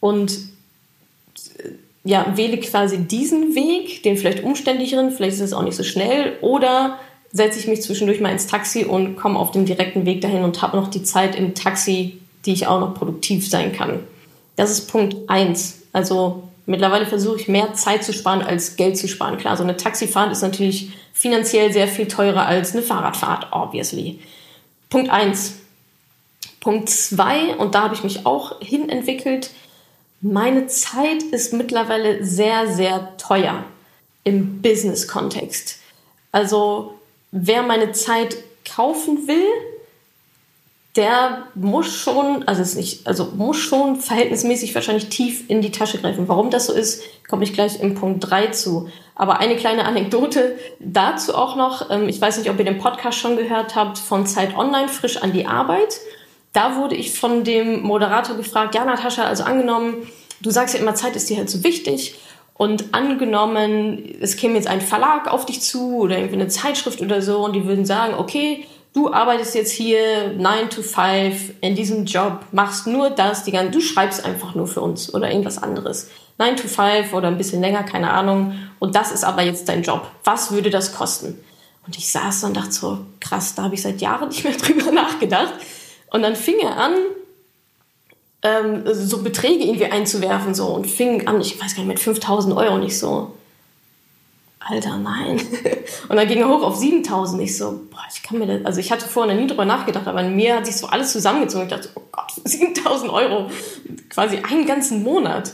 und 0.00 0.38
ja, 2.04 2.36
wähle 2.36 2.58
quasi 2.58 2.98
diesen 2.98 3.54
Weg, 3.54 4.02
den 4.02 4.16
vielleicht 4.16 4.44
umständlicheren, 4.44 5.10
vielleicht 5.10 5.36
ist 5.36 5.40
es 5.40 5.52
auch 5.54 5.62
nicht 5.62 5.76
so 5.76 5.82
schnell, 5.82 6.36
oder 6.42 6.98
setze 7.32 7.58
ich 7.58 7.66
mich 7.66 7.82
zwischendurch 7.82 8.20
mal 8.20 8.30
ins 8.30 8.46
Taxi 8.46 8.84
und 8.84 9.16
komme 9.16 9.38
auf 9.38 9.50
den 9.50 9.64
direkten 9.64 10.06
Weg 10.06 10.20
dahin 10.20 10.44
und 10.44 10.62
habe 10.62 10.76
noch 10.76 10.88
die 10.88 11.02
Zeit 11.02 11.34
im 11.34 11.54
Taxi, 11.54 12.20
die 12.44 12.52
ich 12.52 12.66
auch 12.66 12.78
noch 12.78 12.94
produktiv 12.94 13.48
sein 13.48 13.72
kann. 13.72 14.00
Das 14.56 14.70
ist 14.70 14.86
Punkt 14.90 15.16
eins. 15.28 15.82
Also 15.92 16.44
mittlerweile 16.66 17.06
versuche 17.06 17.40
ich 17.40 17.48
mehr 17.48 17.74
Zeit 17.74 18.04
zu 18.04 18.12
sparen 18.12 18.42
als 18.42 18.76
Geld 18.76 18.96
zu 18.96 19.08
sparen. 19.08 19.38
Klar, 19.38 19.56
so 19.56 19.64
eine 19.64 19.76
Taxifahrt 19.76 20.30
ist 20.30 20.42
natürlich 20.42 20.92
finanziell 21.12 21.72
sehr 21.72 21.88
viel 21.88 22.06
teurer 22.06 22.46
als 22.46 22.72
eine 22.72 22.82
Fahrradfahrt, 22.82 23.48
obviously. 23.50 24.20
Punkt 24.90 25.10
eins. 25.10 25.54
Punkt 26.60 26.88
zwei, 26.88 27.56
und 27.56 27.74
da 27.74 27.82
habe 27.82 27.94
ich 27.94 28.04
mich 28.04 28.26
auch 28.26 28.60
hinentwickelt, 28.60 29.50
meine 30.24 30.68
Zeit 30.68 31.22
ist 31.22 31.52
mittlerweile 31.52 32.24
sehr, 32.24 32.66
sehr 32.66 33.14
teuer 33.18 33.62
im 34.24 34.62
Business-Kontext. 34.62 35.80
Also 36.32 36.94
wer 37.30 37.62
meine 37.62 37.92
Zeit 37.92 38.38
kaufen 38.64 39.28
will, 39.28 39.44
der 40.96 41.48
muss 41.54 41.94
schon, 41.94 42.42
also 42.44 42.62
ist 42.62 42.74
nicht, 42.76 43.06
also 43.06 43.32
muss 43.36 43.58
schon 43.58 43.96
verhältnismäßig 43.96 44.74
wahrscheinlich 44.74 45.10
tief 45.10 45.50
in 45.50 45.60
die 45.60 45.72
Tasche 45.72 45.98
greifen. 45.98 46.26
Warum 46.26 46.50
das 46.50 46.68
so 46.68 46.72
ist, 46.72 47.02
komme 47.28 47.44
ich 47.44 47.52
gleich 47.52 47.80
im 47.80 47.94
Punkt 47.94 48.30
3 48.30 48.46
zu. 48.46 48.88
Aber 49.14 49.40
eine 49.40 49.56
kleine 49.56 49.84
Anekdote 49.84 50.56
dazu 50.80 51.34
auch 51.34 51.54
noch. 51.54 51.90
Ähm, 51.90 52.08
ich 52.08 52.18
weiß 52.18 52.38
nicht, 52.38 52.48
ob 52.48 52.58
ihr 52.58 52.64
den 52.64 52.78
Podcast 52.78 53.18
schon 53.18 53.36
gehört 53.36 53.74
habt 53.74 53.98
von 53.98 54.26
Zeit 54.26 54.56
Online 54.56 54.88
frisch 54.88 55.18
an 55.18 55.32
die 55.34 55.46
Arbeit. 55.46 56.00
Da 56.54 56.76
wurde 56.76 56.94
ich 56.94 57.18
von 57.18 57.44
dem 57.44 57.82
Moderator 57.82 58.36
gefragt, 58.36 58.74
ja, 58.74 58.84
Natascha, 58.84 59.24
also 59.24 59.42
angenommen, 59.42 60.06
du 60.40 60.50
sagst 60.50 60.74
ja 60.74 60.80
immer, 60.80 60.94
Zeit 60.94 61.16
ist 61.16 61.28
dir 61.28 61.36
halt 61.36 61.50
so 61.50 61.62
wichtig. 61.64 62.14
Und 62.54 62.94
angenommen, 62.94 64.16
es 64.20 64.36
käme 64.36 64.54
jetzt 64.54 64.68
ein 64.68 64.80
Verlag 64.80 65.26
auf 65.26 65.44
dich 65.44 65.60
zu 65.60 65.96
oder 65.96 66.16
irgendwie 66.16 66.36
eine 66.36 66.48
Zeitschrift 66.48 67.00
oder 67.00 67.20
so 67.20 67.44
und 67.44 67.54
die 67.54 67.66
würden 67.66 67.84
sagen, 67.84 68.14
okay, 68.14 68.64
du 68.92 69.12
arbeitest 69.12 69.56
jetzt 69.56 69.72
hier 69.72 70.32
9 70.38 70.70
to 70.70 70.82
5 70.82 71.54
in 71.60 71.74
diesem 71.74 72.04
Job, 72.04 72.44
machst 72.52 72.86
nur 72.86 73.10
das, 73.10 73.42
die 73.42 73.50
ganze, 73.50 73.72
du 73.72 73.80
schreibst 73.80 74.24
einfach 74.24 74.54
nur 74.54 74.68
für 74.68 74.80
uns 74.80 75.12
oder 75.12 75.28
irgendwas 75.28 75.60
anderes. 75.60 76.08
9 76.38 76.56
to 76.56 76.68
5 76.68 77.12
oder 77.12 77.26
ein 77.26 77.36
bisschen 77.36 77.60
länger, 77.60 77.82
keine 77.82 78.12
Ahnung. 78.12 78.54
Und 78.78 78.94
das 78.94 79.10
ist 79.10 79.24
aber 79.24 79.42
jetzt 79.42 79.68
dein 79.68 79.82
Job. 79.82 80.06
Was 80.22 80.52
würde 80.52 80.70
das 80.70 80.94
kosten? 80.94 81.40
Und 81.84 81.98
ich 81.98 82.10
saß 82.12 82.44
und 82.44 82.56
dachte 82.56 82.70
so, 82.70 82.98
krass, 83.18 83.56
da 83.56 83.64
habe 83.64 83.74
ich 83.74 83.82
seit 83.82 84.00
Jahren 84.00 84.28
nicht 84.28 84.44
mehr 84.44 84.52
drüber 84.56 84.92
nachgedacht. 84.92 85.54
Und 86.14 86.22
dann 86.22 86.36
fing 86.36 86.60
er 86.60 86.76
an, 86.76 86.92
ähm, 88.42 88.84
so 88.94 89.24
Beträge 89.24 89.64
irgendwie 89.64 89.86
einzuwerfen 89.86 90.54
so 90.54 90.68
und 90.68 90.86
fing 90.86 91.26
an, 91.26 91.40
ich 91.40 91.60
weiß 91.60 91.74
gar 91.74 91.82
nicht, 91.82 91.88
mit 91.88 91.98
5000 91.98 92.56
Euro 92.56 92.78
nicht 92.78 92.96
so. 92.96 93.32
Alter, 94.60 94.96
nein. 94.96 95.40
Und 96.08 96.16
dann 96.16 96.28
ging 96.28 96.38
er 96.38 96.48
hoch 96.48 96.62
auf 96.62 96.76
7000. 96.76 97.42
Ich 97.42 97.58
so, 97.58 97.80
boah, 97.90 98.04
ich 98.14 98.22
kann 98.22 98.38
mir 98.38 98.46
das, 98.46 98.64
also 98.64 98.78
ich 98.78 98.92
hatte 98.92 99.08
vorher 99.08 99.34
nie 99.34 99.48
drüber 99.48 99.64
nachgedacht, 99.64 100.06
aber 100.06 100.20
in 100.20 100.36
mir 100.36 100.54
hat 100.54 100.66
sich 100.66 100.76
so 100.76 100.86
alles 100.86 101.10
zusammengezogen. 101.10 101.66
Ich 101.66 101.72
dachte, 101.72 101.88
oh 101.96 102.02
Gott, 102.12 102.30
7000 102.44 103.10
Euro, 103.10 103.50
quasi 104.08 104.38
einen 104.38 104.66
ganzen 104.66 105.02
Monat. 105.02 105.52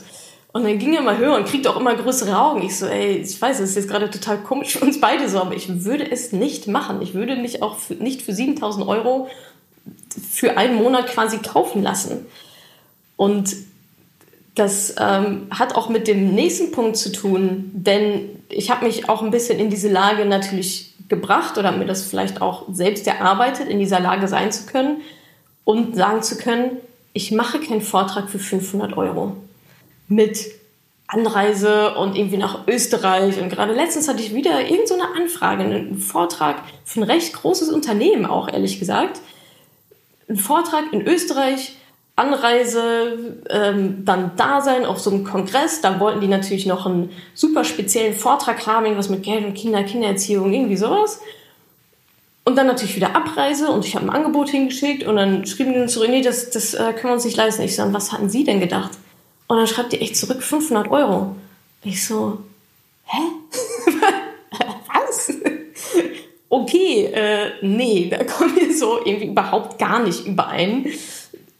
Und 0.52 0.64
dann 0.64 0.78
ging 0.78 0.92
er 0.92 1.00
mal 1.00 1.16
höher 1.16 1.36
und 1.36 1.46
kriegte 1.46 1.70
auch 1.70 1.80
immer 1.80 1.94
größere 1.94 2.38
Augen. 2.38 2.62
Ich 2.62 2.76
so, 2.76 2.84
ey, 2.84 3.16
ich 3.16 3.40
weiß, 3.40 3.58
das 3.58 3.70
ist 3.70 3.76
jetzt 3.76 3.88
gerade 3.88 4.10
total 4.10 4.36
komisch 4.38 4.76
für 4.76 4.84
uns 4.84 5.00
beide 5.00 5.26
so, 5.30 5.40
aber 5.40 5.54
ich 5.54 5.84
würde 5.84 6.08
es 6.10 6.32
nicht 6.32 6.66
machen. 6.66 7.00
Ich 7.00 7.14
würde 7.14 7.36
mich 7.36 7.62
auch 7.62 7.78
für, 7.78 7.94
nicht 7.94 8.20
für 8.20 8.34
7000 8.34 8.86
Euro 8.86 9.30
für 10.20 10.56
einen 10.56 10.76
Monat 10.76 11.08
quasi 11.08 11.38
kaufen 11.38 11.82
lassen. 11.82 12.26
Und 13.16 13.56
das 14.54 14.94
ähm, 14.98 15.46
hat 15.50 15.74
auch 15.74 15.88
mit 15.88 16.08
dem 16.08 16.34
nächsten 16.34 16.72
Punkt 16.72 16.96
zu 16.96 17.12
tun, 17.12 17.70
denn 17.72 18.28
ich 18.48 18.70
habe 18.70 18.86
mich 18.86 19.08
auch 19.08 19.22
ein 19.22 19.30
bisschen 19.30 19.58
in 19.58 19.70
diese 19.70 19.88
Lage 19.88 20.24
natürlich 20.26 20.94
gebracht 21.08 21.58
oder 21.58 21.72
mir 21.72 21.86
das 21.86 22.04
vielleicht 22.04 22.42
auch 22.42 22.64
selbst 22.72 23.06
erarbeitet, 23.06 23.68
in 23.68 23.78
dieser 23.78 24.00
Lage 24.00 24.28
sein 24.28 24.52
zu 24.52 24.66
können 24.66 25.02
und 25.64 25.96
sagen 25.96 26.22
zu 26.22 26.36
können, 26.36 26.78
ich 27.12 27.32
mache 27.32 27.58
keinen 27.58 27.80
Vortrag 27.80 28.28
für 28.28 28.38
500 28.38 28.96
Euro 28.96 29.36
mit 30.08 30.46
Anreise 31.06 31.94
und 31.96 32.16
irgendwie 32.16 32.36
nach 32.36 32.66
Österreich. 32.68 33.40
Und 33.40 33.48
gerade 33.48 33.74
letztens 33.74 34.08
hatte 34.08 34.22
ich 34.22 34.34
wieder 34.34 34.60
irgendeine 34.60 34.86
so 34.86 35.22
Anfrage, 35.22 35.64
einen 35.64 35.98
Vortrag 35.98 36.62
für 36.84 37.00
ein 37.00 37.04
recht 37.04 37.32
großes 37.32 37.70
Unternehmen 37.70 38.26
auch, 38.26 38.48
ehrlich 38.48 38.78
gesagt. 38.78 39.20
Ein 40.30 40.36
Vortrag 40.36 40.92
in 40.92 41.06
Österreich 41.06 41.76
Anreise, 42.20 43.36
ähm, 43.48 44.04
dann 44.04 44.32
da 44.36 44.60
sein 44.60 44.84
auf 44.84 45.00
so 45.00 45.10
einem 45.10 45.24
Kongress. 45.24 45.80
Da 45.80 45.98
wollten 46.00 46.20
die 46.20 46.28
natürlich 46.28 46.66
noch 46.66 46.84
einen 46.84 47.10
super 47.34 47.64
speziellen 47.64 48.14
Vortrag 48.14 48.66
haben, 48.66 48.84
irgendwas 48.84 49.08
mit 49.08 49.22
Geld 49.22 49.44
und 49.44 49.54
Kinder, 49.54 49.82
Kindererziehung, 49.82 50.52
irgendwie 50.52 50.76
sowas. 50.76 51.20
Und 52.44 52.56
dann 52.56 52.66
natürlich 52.66 52.96
wieder 52.96 53.16
Abreise 53.16 53.70
und 53.70 53.86
ich 53.86 53.96
habe 53.96 54.06
ein 54.06 54.10
Angebot 54.10 54.50
hingeschickt 54.50 55.04
und 55.04 55.16
dann 55.16 55.46
schrieben 55.46 55.72
die 55.72 55.78
dann 55.78 55.88
zurück, 55.88 56.10
nee, 56.10 56.20
das, 56.20 56.50
das 56.50 56.74
äh, 56.74 56.92
können 56.92 57.04
wir 57.04 57.12
uns 57.14 57.24
nicht 57.24 57.36
leisten. 57.36 57.62
Ich 57.62 57.76
so, 57.76 57.90
was 57.92 58.12
hatten 58.12 58.28
Sie 58.28 58.44
denn 58.44 58.60
gedacht? 58.60 58.92
Und 59.46 59.56
dann 59.56 59.66
schreibt 59.66 59.92
die 59.92 60.00
echt 60.00 60.16
zurück 60.16 60.42
500 60.42 60.90
Euro. 60.90 61.36
Ich 61.82 62.04
so, 62.04 62.38
hä? 63.04 63.18
was? 64.92 65.32
Okay, 66.50 67.06
äh, 67.06 67.52
nee, 67.62 68.08
da 68.10 68.22
kommen 68.24 68.54
wir 68.56 68.76
so 68.76 68.98
irgendwie 69.04 69.28
überhaupt 69.28 69.78
gar 69.78 70.02
nicht 70.02 70.26
überein 70.26 70.86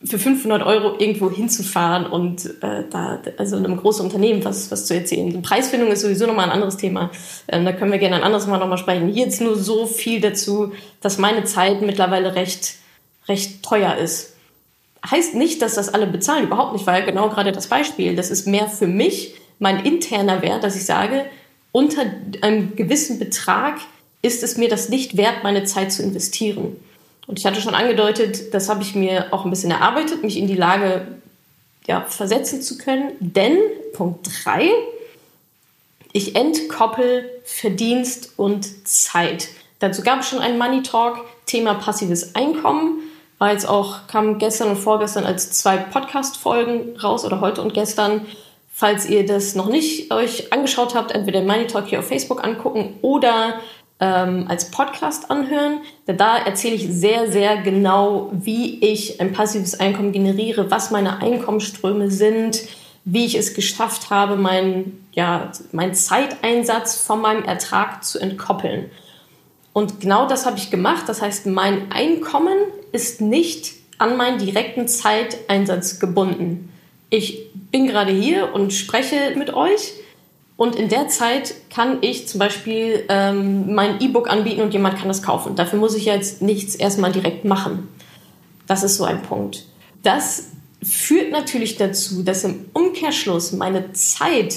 für 0.03 0.19
500 0.19 0.63
Euro 0.63 0.97
irgendwo 0.99 1.31
hinzufahren 1.31 2.07
und 2.07 2.47
äh, 2.63 2.85
da 2.91 3.21
also 3.37 3.57
einem 3.57 3.77
großen 3.77 4.05
Unternehmen 4.05 4.43
was, 4.45 4.71
was 4.71 4.87
zu 4.87 4.95
erzählen. 4.95 5.29
Die 5.29 5.39
Preisfindung 5.39 5.91
ist 5.91 6.01
sowieso 6.01 6.27
nochmal 6.27 6.47
ein 6.47 6.53
anderes 6.53 6.79
Thema. 6.79 7.11
Ähm, 7.49 7.67
da 7.67 7.73
können 7.73 7.93
wir 7.93 7.99
gerne 7.99 8.17
ein 8.17 8.23
anderes 8.23 8.47
Mal 8.47 8.59
nochmal 8.59 8.79
sprechen. 8.79 9.09
Hier 9.09 9.27
jetzt 9.27 9.43
nur 9.43 9.57
so 9.57 9.85
viel 9.87 10.23
dazu, 10.23 10.73
dass 11.03 11.19
meine 11.19 11.45
Zeit 11.45 11.83
mittlerweile 11.83 12.35
recht, 12.35 12.77
recht 13.29 13.63
teuer 13.63 13.97
ist. 13.97 14.37
Heißt 15.09 15.35
nicht, 15.35 15.61
dass 15.61 15.75
das 15.75 15.93
alle 15.93 16.07
bezahlen, 16.07 16.45
überhaupt 16.45 16.73
nicht, 16.73 16.87
weil 16.87 17.05
genau 17.05 17.29
gerade 17.29 17.53
das 17.53 17.67
Beispiel, 17.67 18.17
das 18.17 18.31
ist 18.31 18.47
mehr 18.47 18.69
für 18.69 18.87
mich 18.87 19.35
mein 19.59 19.85
interner 19.85 20.41
Wert, 20.41 20.65
dass 20.65 20.77
ich 20.77 20.87
sage, 20.87 21.27
unter 21.73 22.03
einem 22.41 22.75
gewissen 22.75 23.19
Betrag 23.19 23.75
ist 24.23 24.43
es 24.43 24.57
mir 24.57 24.69
das 24.69 24.89
nicht 24.89 25.17
wert, 25.17 25.43
meine 25.43 25.65
Zeit 25.65 25.93
zu 25.93 26.03
investieren. 26.03 26.77
Und 27.27 27.39
ich 27.39 27.47
hatte 27.47 27.61
schon 27.61 27.75
angedeutet, 27.75 28.53
das 28.55 28.69
habe 28.69 28.83
ich 28.83 28.95
mir 28.95 29.33
auch 29.33 29.45
ein 29.45 29.51
bisschen 29.51 29.71
erarbeitet, 29.71 30.23
mich 30.23 30.37
in 30.37 30.47
die 30.47 30.57
Lage 30.57 31.07
ja, 31.87 32.03
versetzen 32.03 32.61
zu 32.63 32.77
können. 32.77 33.13
Denn, 33.21 33.57
Punkt 33.93 34.29
3, 34.45 34.69
ich 36.13 36.35
entkoppel 36.35 37.31
Verdienst 37.45 38.35
und 38.37 38.87
Zeit. 38.87 39.49
Dazu 39.79 40.03
gab 40.03 40.21
es 40.21 40.29
schon 40.29 40.41
einen 40.41 40.59
Money 40.59 40.83
Talk, 40.83 41.25
Thema 41.47 41.75
passives 41.75 42.35
Einkommen. 42.35 43.01
War 43.39 43.53
jetzt 43.53 43.69
auch, 43.69 44.07
kam 44.09 44.39
gestern 44.39 44.71
und 44.71 44.77
vorgestern 44.77 45.25
als 45.25 45.53
zwei 45.53 45.77
Podcast-Folgen 45.77 46.99
raus 46.99 47.25
oder 47.25 47.41
heute 47.41 47.63
und 47.63 47.73
gestern. 47.73 48.27
Falls 48.73 49.07
ihr 49.07 49.25
das 49.25 49.55
noch 49.55 49.69
nicht 49.69 50.13
euch 50.13 50.53
angeschaut 50.53 50.95
habt, 50.95 51.13
entweder 51.13 51.43
Money 51.43 51.67
Talk 51.67 51.87
hier 51.87 52.01
auf 52.01 52.09
Facebook 52.09 52.45
angucken 52.45 52.99
oder 53.03 53.61
ähm, 54.01 54.47
als 54.49 54.71
Podcast 54.71 55.31
anhören. 55.31 55.81
Da 56.07 56.39
erzähle 56.39 56.75
ich 56.75 56.89
sehr, 56.89 57.31
sehr 57.31 57.59
genau, 57.59 58.31
wie 58.33 58.83
ich 58.85 59.21
ein 59.21 59.33
passives 59.33 59.79
Einkommen 59.79 60.13
generiere, 60.13 60.71
was 60.71 60.91
meine 60.91 61.21
Einkommensströme 61.21 62.11
sind, 62.11 62.63
wie 63.05 63.27
ich 63.27 63.35
es 63.35 63.55
geschafft 63.55 64.11
habe, 64.11 64.37
meinen 64.37 65.07
ja, 65.13 65.53
mein 65.73 65.95
Zeiteinsatz 65.95 67.03
von 67.03 67.21
meinem 67.21 67.45
Ertrag 67.45 68.05
zu 68.05 68.19
entkoppeln. 68.19 68.91
Und 69.73 70.01
genau 70.01 70.27
das 70.27 70.47
habe 70.47 70.59
ich 70.59 70.71
gemacht. 70.71 71.05
Das 71.07 71.23
heißt, 71.23 71.47
mein 71.47 71.93
Einkommen 71.93 72.57
ist 72.93 73.21
nicht 73.21 73.75
an 73.99 74.17
meinen 74.17 74.39
direkten 74.39 74.89
Zeiteinsatz 74.89 76.01
gebunden. 76.01 76.73
Ich 77.11 77.51
bin 77.71 77.87
gerade 77.87 78.13
hier 78.13 78.55
und 78.55 78.73
spreche 78.73 79.35
mit 79.37 79.53
euch 79.53 79.93
Und 80.61 80.77
in 80.77 80.91
der 80.91 81.09
Zeit 81.09 81.55
kann 81.71 82.03
ich 82.03 82.29
zum 82.29 82.39
Beispiel 82.39 83.07
ähm, 83.09 83.75
mein 83.75 83.99
E-Book 83.99 84.29
anbieten 84.29 84.61
und 84.61 84.75
jemand 84.75 84.99
kann 84.99 85.09
das 85.09 85.23
kaufen. 85.23 85.57
Dafür 85.57 85.79
muss 85.79 85.95
ich 85.95 86.05
jetzt 86.05 86.43
nichts 86.43 86.75
erstmal 86.75 87.13
direkt 87.13 87.47
machen. 87.47 87.89
Das 88.67 88.83
ist 88.83 88.99
so 88.99 89.05
ein 89.05 89.23
Punkt. 89.23 89.65
Das 90.03 90.49
führt 90.83 91.31
natürlich 91.33 91.79
dazu, 91.79 92.23
dass 92.23 92.45
im 92.45 92.67
Umkehrschluss 92.75 93.53
meine 93.53 93.95
Zeit, 93.95 94.55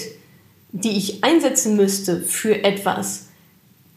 die 0.74 0.98
ich 0.98 1.24
einsetzen 1.24 1.78
müsste 1.78 2.20
für 2.20 2.66
etwas, 2.66 3.28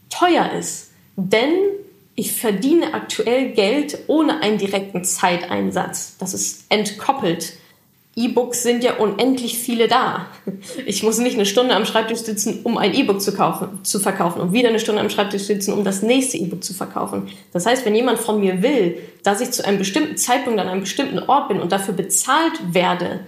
teuer 0.08 0.52
ist. 0.52 0.90
Denn 1.16 1.56
ich 2.14 2.34
verdiene 2.34 2.94
aktuell 2.94 3.50
Geld 3.50 3.98
ohne 4.06 4.42
einen 4.42 4.58
direkten 4.58 5.02
Zeiteinsatz. 5.02 6.14
Das 6.20 6.34
ist 6.34 6.66
entkoppelt. 6.68 7.54
E-Books 8.18 8.62
sind 8.62 8.82
ja 8.82 8.94
unendlich 8.94 9.58
viele 9.58 9.88
da. 9.88 10.26
Ich 10.86 11.02
muss 11.02 11.18
nicht 11.18 11.34
eine 11.34 11.44
Stunde 11.44 11.76
am 11.76 11.84
Schreibtisch 11.84 12.20
sitzen, 12.20 12.60
um 12.64 12.78
ein 12.78 12.94
E-Book 12.94 13.20
zu, 13.20 13.32
zu 13.82 14.00
verkaufen 14.00 14.40
und 14.40 14.54
wieder 14.54 14.70
eine 14.70 14.80
Stunde 14.80 15.02
am 15.02 15.10
Schreibtisch 15.10 15.42
sitzen, 15.42 15.74
um 15.74 15.84
das 15.84 16.00
nächste 16.00 16.38
E-Book 16.38 16.64
zu 16.64 16.72
verkaufen. 16.72 17.28
Das 17.52 17.66
heißt, 17.66 17.84
wenn 17.84 17.94
jemand 17.94 18.18
von 18.18 18.40
mir 18.40 18.62
will, 18.62 18.96
dass 19.22 19.42
ich 19.42 19.50
zu 19.50 19.66
einem 19.66 19.76
bestimmten 19.76 20.16
Zeitpunkt 20.16 20.58
an 20.58 20.68
einem 20.68 20.80
bestimmten 20.80 21.18
Ort 21.18 21.48
bin 21.48 21.60
und 21.60 21.72
dafür 21.72 21.92
bezahlt 21.92 22.54
werde, 22.72 23.20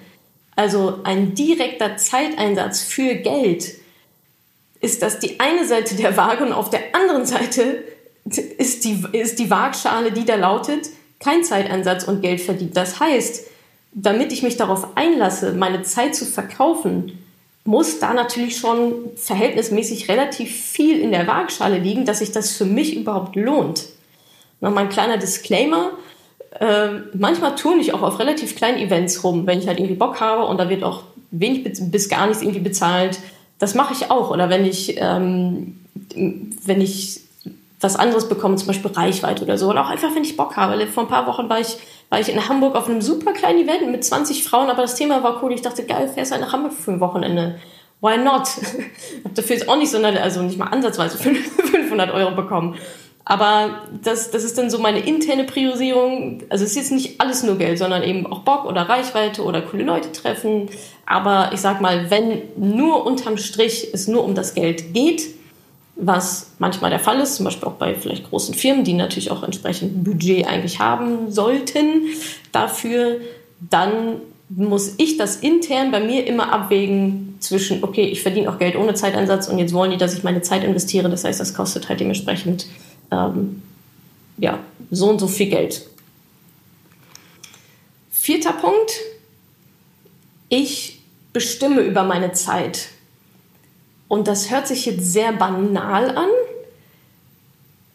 also 0.56 1.00
ein 1.04 1.34
direkter 1.34 1.98
Zeiteinsatz 1.98 2.82
für 2.82 3.14
Geld, 3.16 3.74
ist 4.80 5.02
das 5.02 5.18
die 5.18 5.38
eine 5.38 5.66
Seite 5.66 5.96
der 5.96 6.16
Waage 6.16 6.44
und 6.44 6.52
auf 6.52 6.70
der 6.70 6.94
anderen 6.94 7.26
Seite 7.26 7.84
ist 8.24 8.84
die, 8.84 9.04
ist 9.12 9.38
die 9.38 9.50
Waagschale, 9.50 10.12
die 10.12 10.24
da 10.24 10.36
lautet, 10.36 10.88
kein 11.20 11.44
Zeiteinsatz 11.44 12.04
und 12.04 12.22
Geld 12.22 12.40
verdient. 12.40 12.76
Das 12.76 13.00
heißt, 13.00 13.48
damit 13.92 14.32
ich 14.32 14.42
mich 14.42 14.56
darauf 14.56 14.96
einlasse, 14.96 15.52
meine 15.52 15.82
Zeit 15.82 16.14
zu 16.14 16.24
verkaufen, 16.24 17.18
muss 17.64 17.98
da 17.98 18.14
natürlich 18.14 18.56
schon 18.56 18.94
verhältnismäßig 19.16 20.08
relativ 20.08 20.50
viel 20.50 21.00
in 21.00 21.12
der 21.12 21.26
Waagschale 21.26 21.78
liegen, 21.78 22.06
dass 22.06 22.20
sich 22.20 22.32
das 22.32 22.56
für 22.56 22.64
mich 22.64 22.96
überhaupt 22.96 23.36
lohnt. 23.36 23.84
Nochmal 24.60 24.84
ein 24.84 24.90
kleiner 24.90 25.18
Disclaimer. 25.18 25.92
Äh, 26.58 27.00
manchmal 27.12 27.56
tue 27.56 27.78
ich 27.78 27.92
auch 27.92 28.02
auf 28.02 28.18
relativ 28.18 28.56
kleinen 28.56 28.78
Events 28.78 29.22
rum, 29.22 29.46
wenn 29.46 29.58
ich 29.58 29.68
halt 29.68 29.78
irgendwie 29.78 29.96
Bock 29.96 30.20
habe 30.20 30.46
und 30.46 30.58
da 30.58 30.70
wird 30.70 30.82
auch 30.82 31.02
wenig 31.30 31.64
bis 31.64 32.08
gar 32.08 32.26
nichts 32.26 32.42
irgendwie 32.42 32.60
bezahlt. 32.60 33.18
Das 33.58 33.74
mache 33.74 33.92
ich 33.92 34.10
auch. 34.10 34.30
Oder 34.30 34.48
wenn 34.48 34.64
ich, 34.64 34.96
ähm, 34.98 35.80
wenn 36.64 36.80
ich 36.80 37.20
was 37.80 37.96
anderes 37.96 38.28
bekomme, 38.28 38.56
zum 38.56 38.68
Beispiel 38.68 38.90
Reichweite 38.90 39.44
oder 39.44 39.58
so. 39.58 39.68
Oder 39.68 39.84
auch 39.84 39.90
einfach, 39.90 40.14
wenn 40.14 40.24
ich 40.24 40.36
Bock 40.36 40.56
habe. 40.56 40.86
Vor 40.86 41.04
ein 41.04 41.08
paar 41.08 41.26
Wochen 41.26 41.48
war 41.48 41.60
ich, 41.60 41.76
war 42.10 42.20
ich 42.20 42.28
in 42.28 42.48
Hamburg 42.48 42.74
auf 42.74 42.88
einem 42.88 43.02
super 43.02 43.32
kleinen 43.32 43.68
Event 43.68 43.90
mit 43.90 44.04
20 44.04 44.44
Frauen, 44.44 44.70
aber 44.70 44.82
das 44.82 44.94
Thema 44.94 45.22
war 45.22 45.42
cool. 45.42 45.52
Ich 45.52 45.62
dachte, 45.62 45.84
geil, 45.84 46.08
fährst 46.08 46.32
halt 46.32 46.40
nach 46.40 46.52
Hamburg 46.52 46.72
für 46.72 46.92
ein 46.92 47.00
Wochenende. 47.00 47.58
Why 48.00 48.16
not? 48.16 48.48
hab 49.24 49.34
dafür 49.34 49.56
jetzt 49.56 49.68
auch 49.68 49.76
nicht 49.76 49.90
so, 49.90 49.98
also 49.98 50.42
nicht 50.42 50.58
mal 50.58 50.66
ansatzweise 50.66 51.18
500 51.18 52.10
Euro 52.14 52.34
bekommen. 52.34 52.76
Aber 53.30 53.82
das, 54.02 54.30
das 54.30 54.42
ist 54.42 54.56
dann 54.56 54.70
so 54.70 54.78
meine 54.78 55.00
interne 55.00 55.44
Priorisierung. 55.44 56.44
Also 56.48 56.64
es 56.64 56.70
ist 56.70 56.76
jetzt 56.76 56.92
nicht 56.92 57.20
alles 57.20 57.42
nur 57.42 57.58
Geld, 57.58 57.78
sondern 57.78 58.02
eben 58.02 58.26
auch 58.26 58.38
Bock 58.38 58.64
oder 58.64 58.88
Reichweite 58.88 59.42
oder 59.42 59.60
coole 59.60 59.84
Leute 59.84 60.10
treffen. 60.12 60.70
Aber 61.04 61.50
ich 61.52 61.60
sag 61.60 61.82
mal, 61.82 62.10
wenn 62.10 62.40
nur 62.56 63.04
unterm 63.04 63.36
Strich 63.36 63.88
es 63.92 64.08
nur 64.08 64.24
um 64.24 64.34
das 64.34 64.54
Geld 64.54 64.94
geht, 64.94 65.26
was 65.98 66.52
manchmal 66.58 66.90
der 66.90 67.00
Fall 67.00 67.18
ist, 67.20 67.34
zum 67.34 67.44
Beispiel 67.44 67.68
auch 67.68 67.74
bei 67.74 67.94
vielleicht 67.94 68.30
großen 68.30 68.54
Firmen, 68.54 68.84
die 68.84 68.92
natürlich 68.92 69.32
auch 69.32 69.42
entsprechend 69.42 70.04
Budget 70.04 70.46
eigentlich 70.46 70.78
haben 70.78 71.30
sollten 71.32 72.04
dafür, 72.52 73.20
dann 73.68 74.20
muss 74.48 74.94
ich 74.96 75.16
das 75.16 75.36
intern 75.36 75.90
bei 75.90 76.00
mir 76.00 76.26
immer 76.26 76.52
abwägen 76.52 77.36
zwischen, 77.40 77.82
okay, 77.84 78.04
ich 78.04 78.22
verdiene 78.22 78.48
auch 78.48 78.58
Geld 78.58 78.76
ohne 78.76 78.94
Zeiteinsatz 78.94 79.48
und 79.48 79.58
jetzt 79.58 79.74
wollen 79.74 79.90
die, 79.90 79.96
dass 79.96 80.14
ich 80.14 80.22
meine 80.22 80.40
Zeit 80.40 80.64
investiere. 80.64 81.10
Das 81.10 81.24
heißt, 81.24 81.40
das 81.40 81.52
kostet 81.52 81.88
halt 81.88 82.00
dementsprechend 82.00 82.66
ähm, 83.10 83.62
ja, 84.38 84.60
so 84.90 85.10
und 85.10 85.18
so 85.18 85.26
viel 85.26 85.50
Geld. 85.50 85.86
Vierter 88.10 88.52
Punkt. 88.52 88.92
Ich 90.48 91.00
bestimme 91.32 91.80
über 91.80 92.04
meine 92.04 92.32
Zeit. 92.32 92.88
Und 94.08 94.26
das 94.26 94.50
hört 94.50 94.66
sich 94.66 94.86
jetzt 94.86 95.12
sehr 95.12 95.32
banal 95.32 96.16
an. 96.16 96.30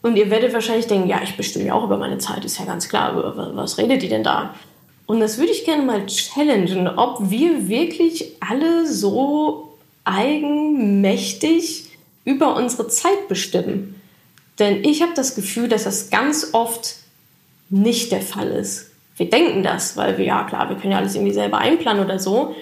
Und 0.02 0.16
ihr 0.16 0.30
werdet 0.30 0.54
wahrscheinlich 0.54 0.88
denken, 0.88 1.08
ja, 1.08 1.22
ich 1.24 1.38
bestimme 1.38 1.66
ja 1.66 1.74
auch 1.74 1.86
über 1.86 1.98
meine 1.98 2.18
Zeit, 2.18 2.46
ist 2.46 2.60
ja 2.60 2.66
ganz 2.66 2.90
klar, 2.90 3.16
was 3.56 3.78
redet 3.78 4.04
ihr 4.04 4.10
denn 4.10 4.24
da? 4.24 4.54
Und 5.06 5.20
das 5.20 5.38
würde 5.38 5.52
ich 5.52 5.66
gerne 5.66 5.84
mal 5.84 6.06
challengen, 6.06 6.88
ob 6.88 7.30
wir 7.30 7.68
wirklich 7.68 8.34
alle 8.40 8.88
so 8.88 9.78
eigenmächtig 10.04 11.90
über 12.26 12.56
unsere 12.56 12.88
Zeit 12.88 13.28
bestimmen. 13.28 14.02
Denn 14.60 14.84
ich 14.84 15.02
habe 15.02 15.14
das 15.16 15.36
Gefühl, 15.36 15.68
dass 15.68 15.86
das 15.86 16.10
ganz 16.10 16.50
oft 16.54 16.96
nicht 17.70 18.12
der 18.12 18.22
Fall 18.22 18.50
ist. 18.50 18.92
Wir 19.16 19.30
denken 19.30 19.64
das, 19.64 19.98
weil 19.98 20.18
wir, 20.18 20.26
ja 20.26 20.44
klar, 20.44 20.70
wir 20.70 20.76
können 20.76 20.92
ja 20.92 21.00
alles 21.00 21.16
irgendwie 21.16 21.34
selber 21.34 21.58
einplanen 21.58 22.04
oder 22.04 22.20
so. 22.20 22.56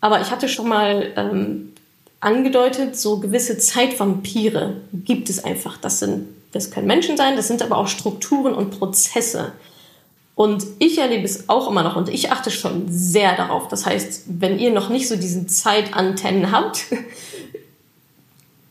Aber 0.00 0.20
ich 0.20 0.30
hatte 0.30 0.48
schon 0.48 0.68
mal 0.68 1.12
ähm, 1.16 1.69
angedeutet, 2.20 2.96
so 2.96 3.18
gewisse 3.18 3.58
Zeitvampire 3.58 4.76
gibt 4.92 5.30
es 5.30 5.42
einfach. 5.42 5.78
Das, 5.78 5.98
sind, 5.98 6.28
das 6.52 6.70
können 6.70 6.86
Menschen 6.86 7.16
sein, 7.16 7.36
das 7.36 7.48
sind 7.48 7.62
aber 7.62 7.78
auch 7.78 7.88
Strukturen 7.88 8.54
und 8.54 8.78
Prozesse. 8.78 9.52
Und 10.34 10.64
ich 10.78 10.98
erlebe 10.98 11.24
es 11.24 11.48
auch 11.48 11.68
immer 11.68 11.82
noch 11.82 11.96
und 11.96 12.08
ich 12.08 12.30
achte 12.30 12.50
schon 12.50 12.86
sehr 12.88 13.36
darauf. 13.36 13.68
Das 13.68 13.84
heißt, 13.84 14.24
wenn 14.26 14.58
ihr 14.58 14.70
noch 14.70 14.88
nicht 14.88 15.08
so 15.08 15.16
diesen 15.16 15.48
Zeitantennen 15.48 16.50
habt, 16.50 16.86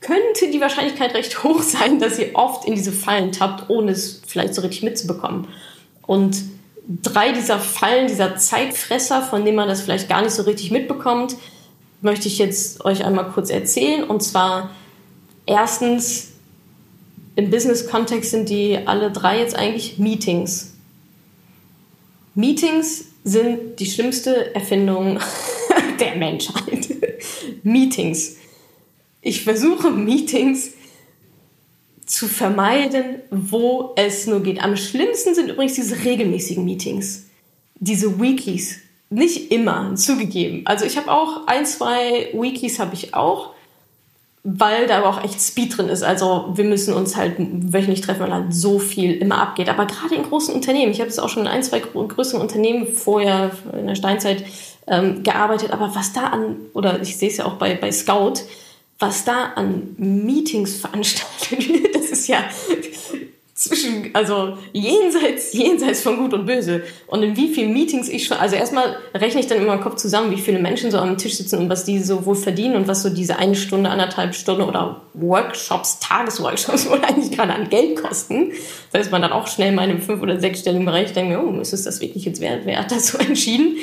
könnte 0.02 0.50
die 0.52 0.62
Wahrscheinlichkeit 0.62 1.14
recht 1.14 1.44
hoch 1.44 1.62
sein, 1.62 2.00
dass 2.00 2.18
ihr 2.18 2.32
oft 2.34 2.66
in 2.66 2.76
diese 2.76 2.92
Fallen 2.92 3.32
tappt, 3.32 3.70
ohne 3.70 3.92
es 3.92 4.22
vielleicht 4.26 4.56
so 4.56 4.62
richtig 4.62 4.82
mitzubekommen. 4.82 5.48
Und 6.08 6.38
drei 7.04 7.34
dieser 7.34 7.60
Fallen, 7.60 8.08
dieser 8.08 8.36
Zeitfresser, 8.36 9.22
von 9.22 9.46
denen 9.46 9.58
man 9.58 9.68
das 9.68 9.82
vielleicht 9.82 10.10
gar 10.10 10.22
nicht 10.22 10.34
so 10.34 10.44
richtig 10.44 10.72
mitbekommt, 10.72 11.36
möchte 12.02 12.28
ich 12.28 12.38
jetzt 12.38 12.86
euch 12.86 13.04
einmal 13.04 13.30
kurz 13.32 13.50
erzählen. 13.50 14.04
Und 14.04 14.22
zwar 14.22 14.72
erstens, 15.46 16.30
im 17.36 17.50
Business-Kontext 17.50 18.32
sind 18.32 18.50
die 18.50 18.78
alle 18.86 19.12
drei 19.12 19.40
jetzt 19.40 19.56
eigentlich 19.56 19.98
Meetings. 19.98 20.74
Meetings 22.36 23.06
sind 23.24 23.80
die 23.80 23.86
schlimmste 23.86 24.54
Erfindung 24.56 25.20
der 26.00 26.16
Menschheit. 26.16 26.90
Meetings. 27.64 28.38
Ich 29.22 29.44
versuche 29.44 29.92
Meetings 29.92 30.72
zu 32.06 32.28
vermeiden, 32.28 33.22
wo 33.30 33.94
es 33.96 34.26
nur 34.26 34.42
geht. 34.42 34.64
Am 34.64 34.76
schlimmsten 34.76 35.36
sind 35.36 35.50
übrigens 35.50 35.76
diese 35.76 36.04
regelmäßigen 36.04 36.66
Meetings, 36.66 37.28
diese 37.80 38.20
Weeklies 38.20 38.80
nicht 39.10 39.52
immer 39.52 39.96
zugegeben. 39.96 40.62
Also 40.66 40.86
ich 40.86 40.98
habe 40.98 41.12
auch 41.12 41.48
ein, 41.48 41.66
zwei 41.66 42.30
Weeklies 42.34 42.80
habe 42.80 42.94
ich 42.94 43.14
auch, 43.14 43.52
weil 44.44 44.88
da 44.88 45.00
aber 45.00 45.10
auch 45.10 45.24
echt 45.24 45.42
Speed 45.42 45.78
drin 45.78 45.90
ist. 45.90 46.04
Also 46.04 46.52
wir 46.54 46.64
müssen 46.64 46.94
uns 46.94 47.16
halt 47.16 47.36
wöchentlich 47.38 48.02
treffen, 48.02 48.22
weil 48.22 48.34
halt 48.34 48.54
so 48.54 48.80
viel 48.80 49.16
immer 49.16 49.42
abgeht. 49.42 49.68
Aber 49.68 49.86
gerade 49.86 50.16
in 50.16 50.24
großen 50.24 50.54
Unternehmen, 50.54 50.92
ich 50.92 51.00
habe 51.00 51.10
es 51.10 51.20
auch 51.20 51.30
schon 51.30 51.44
in 51.44 51.50
ein, 51.50 51.64
zwei 51.64 51.80
größeren 51.80 52.42
Unternehmen 52.42 52.88
vorher 52.88 53.52
in 53.78 53.88
der 53.88 53.96
Steinzeit 53.96 54.46
ähm, 54.88 55.24
gearbeitet, 55.24 55.72
aber 55.72 55.94
was 55.94 56.14
da 56.14 56.28
an, 56.28 56.58
oder 56.74 57.02
ich 57.02 57.18
sehe 57.18 57.30
es 57.30 57.38
ja 57.38 57.46
auch 57.46 57.56
bei, 57.56 57.76
bei 57.76 57.92
Scout, 57.92 58.42
was 58.98 59.24
da 59.24 59.54
an 59.56 59.96
Meetings 59.98 60.78
veranstaltet 60.78 61.68
wird, 61.70 61.96
das 61.96 62.06
ist 62.06 62.28
ja 62.28 62.44
zwischen, 63.60 64.12
also 64.14 64.58
jenseits, 64.72 65.52
jenseits 65.52 66.02
von 66.02 66.16
Gut 66.16 66.34
und 66.34 66.46
Böse. 66.46 66.82
Und 67.08 67.24
in 67.24 67.36
wie 67.36 67.54
vielen 67.54 67.74
Meetings 67.74 68.08
ich 68.08 68.26
schon, 68.26 68.38
also 68.38 68.56
erstmal 68.56 68.96
rechne 69.14 69.42
ich 69.42 69.48
dann 69.48 69.58
immer 69.58 69.74
im 69.74 69.82
Kopf 69.82 69.98
zusammen, 69.98 70.32
wie 70.32 70.40
viele 70.40 70.60
Menschen 70.60 70.92
so 70.92 70.98
am 70.98 71.18
Tisch 71.18 71.36
sitzen 71.36 71.60
und 71.60 71.70
was 71.70 71.84
die 71.84 72.00
so 72.02 72.26
wohl 72.26 72.36
verdienen 72.36 72.78
und 72.78 72.88
was 72.88 73.04
so 73.04 73.10
diese 73.10 73.36
eine 73.36 73.56
Stunde, 73.56 73.90
anderthalb 73.90 74.34
Stunden 74.34 74.62
oder 74.62 75.02
Workshops, 75.14 76.00
Tagesworkshops 76.00 76.90
wohl 76.90 77.02
eigentlich 77.04 77.32
gerade 77.32 77.54
an 77.54 77.68
Geld 77.68 78.02
kosten. 78.02 78.54
Da 78.94 79.00
ist 79.00 79.12
man 79.12 79.22
dann 79.22 79.34
auch 79.34 79.48
schnell 79.48 79.74
mal 79.74 79.84
in 79.84 79.90
einem 79.90 80.02
fünf- 80.02 80.22
oder 80.22 80.40
sechsstelligen 80.40 80.86
Bereich, 80.86 81.12
denkt 81.12 81.38
oh, 81.38 81.60
ist 81.60 81.74
es 81.74 81.84
das 81.84 82.00
wirklich 82.00 82.24
jetzt 82.24 82.40
wert? 82.40 82.62
Wer 82.64 82.80
hat 82.80 82.92
das 82.92 83.08
so 83.08 83.18
entschieden? 83.18 83.76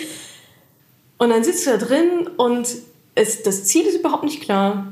Und 1.19 1.29
dann 1.29 1.45
sitzt 1.45 1.67
du 1.67 1.73
da 1.73 1.77
drin 1.77 2.31
und 2.39 2.67
es, 3.15 3.43
das 3.43 3.65
Ziel 3.65 3.85
ist 3.85 3.99
überhaupt 3.99 4.25
nicht 4.25 4.41
klar 4.41 4.91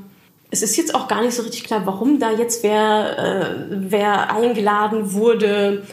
es 0.55 0.63
ist 0.63 0.77
jetzt 0.77 0.95
auch 0.95 1.09
gar 1.09 1.21
nicht 1.21 1.35
so 1.35 1.43
richtig 1.43 1.65
klar, 1.65 1.85
warum 1.85 2.21
da 2.21 2.31
jetzt 2.31 2.63
wer, 2.63 3.19
äh, 3.19 3.67
wer 3.71 4.33
eingeladen 4.33 5.13
wurde. 5.13 5.85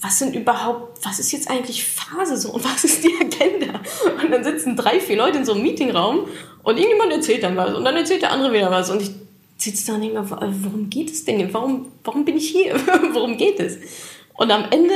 Was 0.00 0.18
sind 0.18 0.34
überhaupt, 0.34 1.04
was 1.04 1.18
ist 1.18 1.32
jetzt 1.32 1.50
eigentlich 1.50 1.84
Phase 1.84 2.38
so 2.38 2.50
und 2.52 2.64
was 2.72 2.84
ist 2.84 3.04
die 3.04 3.12
Agenda? 3.14 3.78
Und 4.22 4.30
dann 4.30 4.42
sitzen 4.42 4.74
drei, 4.74 5.00
vier 5.00 5.18
Leute 5.18 5.36
in 5.38 5.44
so 5.44 5.52
einem 5.52 5.62
Meetingraum 5.62 6.28
und 6.62 6.78
irgendjemand 6.78 7.12
erzählt 7.12 7.42
dann 7.42 7.56
was 7.56 7.74
und 7.74 7.84
dann 7.84 7.94
erzählt 7.94 8.22
der 8.22 8.32
andere 8.32 8.54
wieder 8.54 8.70
was 8.70 8.90
und 8.90 9.02
ich 9.02 9.10
sitze 9.58 9.88
da 9.88 9.94
und 9.94 10.00
denke 10.00 10.18
mir, 10.18 10.30
worum 10.30 10.88
geht 10.88 11.10
es 11.10 11.26
denn? 11.26 11.52
Warum, 11.52 11.92
warum 12.02 12.24
bin 12.24 12.38
ich 12.38 12.48
hier? 12.48 12.74
worum 13.12 13.36
geht 13.36 13.60
es? 13.60 13.76
Und 14.34 14.50
am 14.50 14.64
Ende, 14.70 14.94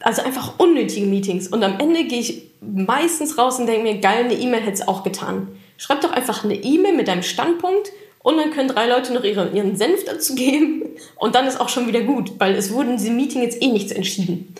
also 0.00 0.20
einfach 0.20 0.58
unnötige 0.58 1.06
Meetings 1.06 1.48
und 1.48 1.62
am 1.62 1.78
Ende 1.80 2.04
gehe 2.04 2.20
ich 2.20 2.42
meistens 2.60 3.38
raus 3.38 3.58
und 3.58 3.66
denke 3.66 3.84
mir, 3.84 3.98
geil, 4.00 4.24
eine 4.24 4.34
E-Mail 4.34 4.60
hätte 4.60 4.82
es 4.82 4.88
auch 4.88 5.02
getan. 5.02 5.48
Schreib 5.78 6.02
doch 6.02 6.12
einfach 6.12 6.44
eine 6.44 6.54
E-Mail 6.54 6.94
mit 6.94 7.08
deinem 7.08 7.22
Standpunkt 7.22 7.90
und 8.24 8.38
dann 8.38 8.50
können 8.52 8.68
drei 8.68 8.88
Leute 8.88 9.12
noch 9.12 9.22
ihren, 9.22 9.54
ihren 9.54 9.76
Senf 9.76 10.04
dazu 10.04 10.34
geben 10.34 10.82
und 11.16 11.34
dann 11.34 11.46
ist 11.46 11.60
auch 11.60 11.68
schon 11.68 11.86
wieder 11.86 12.00
gut, 12.00 12.32
weil 12.38 12.54
es 12.54 12.72
wurde 12.72 12.90
in 12.90 12.96
diesem 12.96 13.16
Meeting 13.16 13.42
jetzt 13.42 13.62
eh 13.62 13.68
nichts 13.68 13.92
entschieden. 13.92 14.52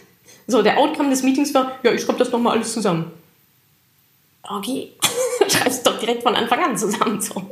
So, 0.47 0.63
der 0.63 0.79
Outcome 0.79 1.09
des 1.09 1.23
Meetings 1.23 1.55
war, 1.55 1.73
ja, 1.83 1.91
ich 1.91 2.03
schreibe 2.03 2.19
das 2.19 2.31
nochmal 2.31 2.57
alles 2.57 2.75
zusammen. 2.75 3.11
Okay, 4.43 4.93
schreibst 5.49 5.87
doch 5.87 5.99
direkt 5.99 6.23
von 6.23 6.37
Anfang 6.37 6.63
an 6.63 6.77
zusammen. 6.77 7.23
So. 7.23 7.43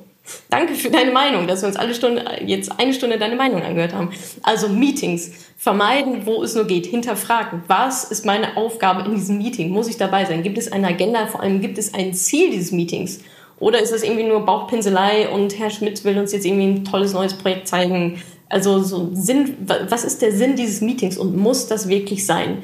Danke 0.51 0.75
für 0.75 0.91
deine 0.91 1.13
Meinung, 1.13 1.47
dass 1.47 1.63
wir 1.63 1.69
uns 1.69 1.77
alle 1.77 1.95
Stunde, 1.95 2.25
jetzt 2.45 2.79
eine 2.79 2.93
Stunde 2.93 3.19
deine 3.19 3.35
Meinung 3.35 3.63
angehört 3.63 3.95
haben. 3.95 4.11
Also 4.43 4.69
Meetings 4.69 5.31
vermeiden, 5.57 6.27
wo 6.27 6.43
es 6.43 6.55
nur 6.55 6.67
geht, 6.67 6.85
hinterfragen. 6.85 7.63
Was 7.69 8.05
ist 8.05 8.27
meine 8.27 8.59
Aufgabe 8.59 9.09
in 9.09 9.15
diesem 9.15 9.39
Meeting? 9.39 9.71
Muss 9.71 9.89
ich 9.89 9.97
dabei 9.97 10.27
sein? 10.27 10.43
Gibt 10.43 10.59
es 10.59 10.71
eine 10.71 10.89
Agenda? 10.89 11.27
Vor 11.27 11.41
allem 11.41 11.63
gibt 11.63 11.79
es 11.79 11.95
ein 11.95 12.13
Ziel 12.13 12.51
dieses 12.51 12.71
Meetings? 12.71 13.21
Oder 13.59 13.81
ist 13.81 13.93
das 13.93 14.03
irgendwie 14.03 14.25
nur 14.25 14.45
Bauchpinselei 14.45 15.29
und 15.29 15.59
Herr 15.59 15.71
Schmidt 15.71 16.05
will 16.05 16.19
uns 16.19 16.33
jetzt 16.33 16.45
irgendwie 16.45 16.67
ein 16.67 16.85
tolles 16.85 17.13
neues 17.13 17.35
Projekt 17.35 17.69
zeigen? 17.69 18.21
Also 18.49 18.83
so 18.83 19.11
Sinn, 19.15 19.57
was 19.89 20.05
ist 20.05 20.21
der 20.21 20.33
Sinn 20.33 20.57
dieses 20.57 20.81
Meetings 20.81 21.17
und 21.17 21.37
muss 21.37 21.69
das 21.69 21.89
wirklich 21.89 22.27
sein? 22.27 22.63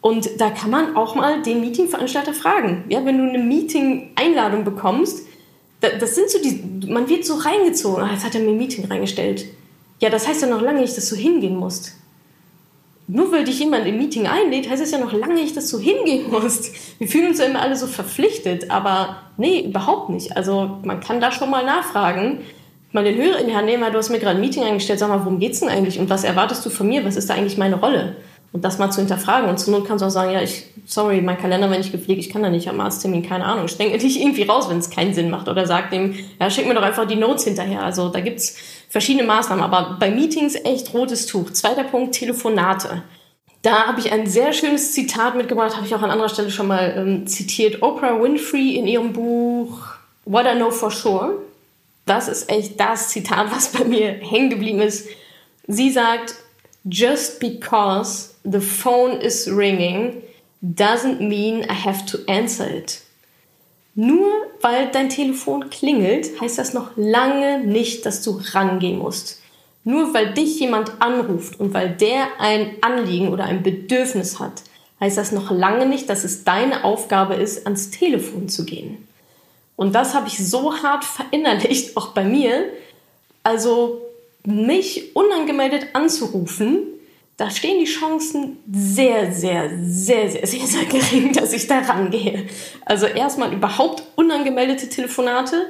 Und 0.00 0.40
da 0.40 0.50
kann 0.50 0.70
man 0.70 0.96
auch 0.96 1.14
mal 1.14 1.42
den 1.42 1.60
Meetingveranstalter 1.60 2.32
fragen. 2.32 2.84
Ja, 2.88 3.04
wenn 3.04 3.18
du 3.18 3.28
eine 3.28 3.42
Meeting-Einladung 3.42 4.64
bekommst, 4.64 5.26
das 5.80 6.14
sind 6.14 6.30
so 6.30 6.38
die, 6.40 6.86
man 6.86 7.08
wird 7.08 7.24
so 7.24 7.34
reingezogen. 7.34 8.02
Ah, 8.02 8.12
jetzt 8.12 8.24
hat 8.24 8.34
er 8.34 8.40
mir 8.40 8.50
ein 8.50 8.58
Meeting 8.58 8.84
reingestellt. 8.86 9.46
Ja, 10.00 10.08
das 10.08 10.28
heißt 10.28 10.42
ja 10.42 10.48
noch 10.48 10.62
lange 10.62 10.80
nicht, 10.80 10.96
dass 10.96 11.08
du 11.08 11.16
hingehen 11.16 11.56
musst. 11.56 11.94
Nur 13.08 13.30
weil 13.30 13.44
dich 13.44 13.60
jemand 13.60 13.86
im 13.86 13.98
Meeting 13.98 14.26
einlädt, 14.26 14.68
heißt 14.68 14.82
es 14.82 14.90
ja 14.90 14.98
noch 14.98 15.12
lange 15.12 15.34
nicht, 15.34 15.56
dass 15.56 15.70
du 15.70 15.78
hingehen 15.78 16.30
musst. 16.30 16.74
Wir 16.98 17.06
fühlen 17.06 17.28
uns 17.28 17.38
ja 17.38 17.44
immer 17.44 17.62
alle 17.62 17.76
so 17.76 17.86
verpflichtet, 17.86 18.70
aber 18.70 19.22
nee, 19.36 19.60
überhaupt 19.60 20.10
nicht. 20.10 20.36
Also 20.36 20.78
man 20.82 20.98
kann 21.00 21.20
da 21.20 21.30
schon 21.30 21.50
mal 21.50 21.64
nachfragen. 21.64 22.40
Mal 22.92 23.04
den 23.04 23.16
Hörer 23.16 23.38
in 23.38 23.48
die 23.48 23.54
Hand 23.54 23.66
nehmen, 23.66 23.84
du 23.92 23.98
hast 23.98 24.10
mir 24.10 24.18
gerade 24.18 24.36
ein 24.36 24.40
Meeting 24.40 24.64
eingestellt, 24.64 24.98
sag 24.98 25.08
mal, 25.08 25.20
worum 25.20 25.38
geht's 25.38 25.60
denn 25.60 25.68
eigentlich 25.68 25.98
und 25.98 26.08
was 26.08 26.24
erwartest 26.24 26.64
du 26.64 26.70
von 26.70 26.88
mir? 26.88 27.04
Was 27.04 27.16
ist 27.16 27.28
da 27.28 27.34
eigentlich 27.34 27.58
meine 27.58 27.76
Rolle? 27.76 28.16
Und 28.56 28.62
das 28.62 28.78
mal 28.78 28.90
zu 28.90 29.02
hinterfragen. 29.02 29.50
Und 29.50 29.58
zur 29.58 29.74
Not 29.74 29.86
kannst 29.86 30.00
du 30.00 30.06
auch 30.06 30.10
sagen, 30.10 30.32
ja, 30.32 30.40
ich, 30.40 30.64
sorry, 30.86 31.20
mein 31.20 31.36
Kalender 31.36 31.68
war 31.68 31.76
nicht 31.76 31.92
gepflegt, 31.92 32.20
ich 32.20 32.30
kann 32.30 32.42
da 32.42 32.48
nicht 32.48 32.70
am 32.70 32.80
Arzttermin, 32.80 33.22
keine 33.22 33.44
Ahnung. 33.44 33.68
Streng 33.68 33.92
dich 33.98 34.18
irgendwie 34.18 34.44
raus, 34.44 34.70
wenn 34.70 34.78
es 34.78 34.88
keinen 34.88 35.12
Sinn 35.12 35.28
macht. 35.28 35.46
Oder 35.48 35.66
sag 35.66 35.90
dem, 35.90 36.14
ja, 36.40 36.48
schick 36.48 36.66
mir 36.66 36.72
doch 36.72 36.80
einfach 36.80 37.06
die 37.06 37.16
Notes 37.16 37.44
hinterher. 37.44 37.82
Also 37.82 38.08
da 38.08 38.20
gibt's 38.20 38.56
verschiedene 38.88 39.26
Maßnahmen. 39.26 39.62
Aber 39.62 39.98
bei 40.00 40.10
Meetings 40.10 40.54
echt 40.54 40.94
rotes 40.94 41.26
Tuch. 41.26 41.50
Zweiter 41.50 41.84
Punkt, 41.84 42.14
Telefonate. 42.14 43.02
Da 43.60 43.88
habe 43.88 44.00
ich 44.00 44.10
ein 44.10 44.26
sehr 44.26 44.54
schönes 44.54 44.92
Zitat 44.92 45.36
mitgebracht, 45.36 45.76
habe 45.76 45.84
ich 45.84 45.94
auch 45.94 46.00
an 46.00 46.10
anderer 46.10 46.30
Stelle 46.30 46.50
schon 46.50 46.68
mal 46.68 46.94
ähm, 46.96 47.26
zitiert. 47.26 47.82
Oprah 47.82 48.18
Winfrey 48.22 48.76
in 48.76 48.86
ihrem 48.86 49.12
Buch 49.12 49.80
What 50.24 50.46
I 50.46 50.56
Know 50.56 50.70
for 50.70 50.90
Sure. 50.90 51.42
Das 52.06 52.26
ist 52.26 52.50
echt 52.50 52.80
das 52.80 53.10
Zitat, 53.10 53.54
was 53.54 53.68
bei 53.68 53.84
mir 53.84 54.12
hängen 54.12 54.48
geblieben 54.48 54.80
ist. 54.80 55.08
Sie 55.66 55.90
sagt, 55.90 56.36
just 56.88 57.38
because 57.38 58.35
the 58.46 58.60
phone 58.60 59.20
is 59.20 59.48
ringing 59.50 60.22
doesn't 60.62 61.20
mean 61.20 61.64
I 61.68 61.74
have 61.74 62.06
to 62.06 62.18
answer 62.28 62.68
it. 62.68 63.02
Nur 63.94 64.30
weil 64.60 64.90
dein 64.90 65.08
Telefon 65.08 65.70
klingelt, 65.70 66.40
heißt 66.40 66.58
das 66.58 66.74
noch 66.74 66.90
lange 66.96 67.60
nicht, 67.60 68.04
dass 68.04 68.22
du 68.22 68.40
rangehen 68.52 68.98
musst. 68.98 69.40
Nur 69.84 70.12
weil 70.12 70.34
dich 70.34 70.60
jemand 70.60 71.00
anruft 71.00 71.58
und 71.60 71.72
weil 71.72 71.90
der 71.90 72.26
ein 72.38 72.76
Anliegen 72.82 73.28
oder 73.28 73.44
ein 73.44 73.62
Bedürfnis 73.62 74.38
hat, 74.38 74.62
heißt 75.00 75.16
das 75.16 75.32
noch 75.32 75.50
lange 75.50 75.86
nicht, 75.86 76.10
dass 76.10 76.24
es 76.24 76.44
deine 76.44 76.84
Aufgabe 76.84 77.34
ist, 77.34 77.66
ans 77.66 77.90
Telefon 77.90 78.48
zu 78.48 78.64
gehen. 78.64 79.06
Und 79.76 79.94
das 79.94 80.14
habe 80.14 80.28
ich 80.28 80.46
so 80.46 80.82
hart 80.82 81.04
verinnerlicht, 81.04 81.96
auch 81.96 82.08
bei 82.08 82.24
mir. 82.24 82.64
Also 83.42 84.02
mich 84.44 85.14
unangemeldet 85.14 85.88
anzurufen, 85.92 86.95
da 87.36 87.50
stehen 87.50 87.78
die 87.78 87.90
Chancen 87.90 88.56
sehr, 88.72 89.32
sehr, 89.32 89.70
sehr, 89.78 90.30
sehr, 90.30 90.46
sehr, 90.46 90.66
sehr 90.66 90.84
gering, 90.86 91.32
dass 91.34 91.52
ich 91.52 91.66
da 91.66 91.80
rangehe. 91.80 92.46
Also 92.84 93.06
erstmal 93.06 93.52
überhaupt 93.52 94.02
unangemeldete 94.16 94.88
Telefonate 94.88 95.66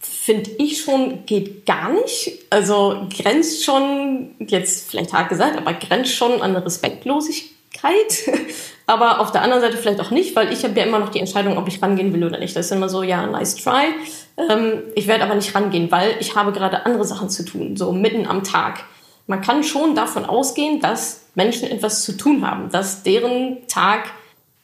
finde 0.00 0.50
ich 0.58 0.82
schon, 0.82 1.24
geht 1.24 1.64
gar 1.64 1.90
nicht. 1.92 2.44
Also 2.50 3.06
grenzt 3.16 3.64
schon, 3.64 4.34
jetzt 4.38 4.90
vielleicht 4.90 5.12
hart 5.12 5.30
gesagt, 5.30 5.56
aber 5.56 5.72
grenzt 5.72 6.14
schon 6.14 6.42
an 6.42 6.54
Respektlosigkeit. 6.56 7.54
aber 8.86 9.20
auf 9.20 9.32
der 9.32 9.42
anderen 9.42 9.62
Seite 9.62 9.78
vielleicht 9.78 10.00
auch 10.00 10.10
nicht, 10.10 10.36
weil 10.36 10.52
ich 10.52 10.64
habe 10.64 10.78
ja 10.78 10.84
immer 10.84 10.98
noch 10.98 11.08
die 11.08 11.20
Entscheidung, 11.20 11.56
ob 11.56 11.68
ich 11.68 11.80
rangehen 11.80 12.12
will 12.12 12.24
oder 12.24 12.38
nicht. 12.38 12.54
Das 12.54 12.66
ist 12.66 12.72
immer 12.72 12.88
so, 12.88 13.02
ja, 13.02 13.26
nice 13.26 13.56
try. 13.56 13.94
Ähm, 14.36 14.82
ich 14.94 15.06
werde 15.06 15.24
aber 15.24 15.34
nicht 15.34 15.54
rangehen, 15.54 15.90
weil 15.90 16.16
ich 16.20 16.34
habe 16.36 16.52
gerade 16.52 16.84
andere 16.84 17.04
Sachen 17.04 17.30
zu 17.30 17.44
tun, 17.44 17.76
so 17.76 17.92
mitten 17.92 18.26
am 18.26 18.44
Tag. 18.44 18.84
Man 19.30 19.42
kann 19.42 19.62
schon 19.62 19.94
davon 19.94 20.24
ausgehen, 20.24 20.80
dass 20.80 21.20
Menschen 21.36 21.70
etwas 21.70 22.02
zu 22.02 22.16
tun 22.16 22.44
haben, 22.44 22.68
dass 22.72 23.04
deren 23.04 23.58
Tag 23.68 24.10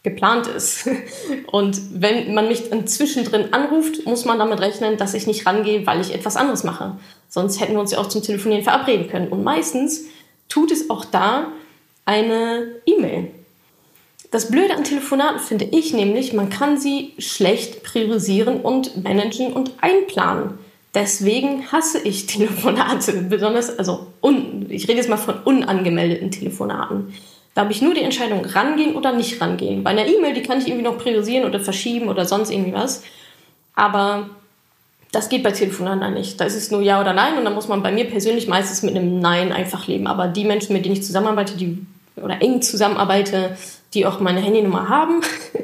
geplant 0.02 0.48
ist. 0.48 0.88
Und 1.52 1.80
wenn 1.92 2.34
man 2.34 2.48
mich 2.48 2.64
zwischendrin 2.86 3.52
anruft, 3.52 4.04
muss 4.06 4.24
man 4.24 4.40
damit 4.40 4.58
rechnen, 4.58 4.96
dass 4.96 5.14
ich 5.14 5.28
nicht 5.28 5.46
rangehe, 5.46 5.86
weil 5.86 6.00
ich 6.00 6.12
etwas 6.12 6.36
anderes 6.36 6.64
mache. 6.64 6.98
Sonst 7.28 7.60
hätten 7.60 7.74
wir 7.74 7.80
uns 7.80 7.92
ja 7.92 7.98
auch 7.98 8.08
zum 8.08 8.24
Telefonieren 8.24 8.64
verabreden 8.64 9.08
können. 9.08 9.28
Und 9.28 9.44
meistens 9.44 10.06
tut 10.48 10.72
es 10.72 10.90
auch 10.90 11.04
da 11.04 11.46
eine 12.04 12.66
E-Mail. 12.86 13.30
Das 14.32 14.50
Blöde 14.50 14.74
an 14.74 14.82
Telefonaten 14.82 15.38
finde 15.38 15.66
ich 15.66 15.92
nämlich, 15.92 16.32
man 16.32 16.50
kann 16.50 16.76
sie 16.76 17.14
schlecht 17.18 17.84
priorisieren 17.84 18.62
und 18.62 19.04
managen 19.04 19.52
und 19.52 19.74
einplanen. 19.80 20.58
Deswegen 20.96 21.70
hasse 21.70 21.98
ich 21.98 22.24
Telefonate, 22.24 23.12
besonders, 23.28 23.78
also 23.78 24.06
un, 24.22 24.64
ich 24.70 24.88
rede 24.88 24.96
jetzt 24.96 25.10
mal 25.10 25.18
von 25.18 25.38
unangemeldeten 25.44 26.30
Telefonaten. 26.30 27.12
Da 27.54 27.62
habe 27.62 27.72
ich 27.72 27.82
nur 27.82 27.92
die 27.92 28.00
Entscheidung, 28.00 28.46
rangehen 28.46 28.96
oder 28.96 29.12
nicht 29.12 29.38
rangehen. 29.38 29.84
Bei 29.84 29.90
einer 29.90 30.06
E-Mail, 30.06 30.32
die 30.32 30.42
kann 30.42 30.58
ich 30.58 30.68
irgendwie 30.68 30.84
noch 30.84 30.96
priorisieren 30.96 31.44
oder 31.44 31.60
verschieben 31.60 32.08
oder 32.08 32.24
sonst 32.24 32.50
irgendwie 32.50 32.72
was. 32.72 33.02
Aber 33.74 34.30
das 35.12 35.28
geht 35.28 35.42
bei 35.42 35.50
Telefonaten 35.50 36.14
nicht. 36.14 36.40
Da 36.40 36.46
ist 36.46 36.56
es 36.56 36.70
nur 36.70 36.80
Ja 36.80 36.98
oder 36.98 37.12
Nein 37.12 37.36
und 37.36 37.44
da 37.44 37.50
muss 37.50 37.68
man 37.68 37.82
bei 37.82 37.92
mir 37.92 38.06
persönlich 38.06 38.48
meistens 38.48 38.82
mit 38.82 38.96
einem 38.96 39.20
Nein 39.20 39.52
einfach 39.52 39.86
leben. 39.86 40.06
Aber 40.06 40.28
die 40.28 40.44
Menschen, 40.44 40.72
mit 40.72 40.86
denen 40.86 40.94
ich 40.94 41.02
zusammenarbeite, 41.02 41.58
die 41.58 41.84
oder 42.16 42.40
eng 42.40 42.62
zusammenarbeite, 42.62 43.54
die 43.92 44.06
auch 44.06 44.18
meine 44.20 44.40
Handynummer 44.40 44.88
haben, 44.88 45.20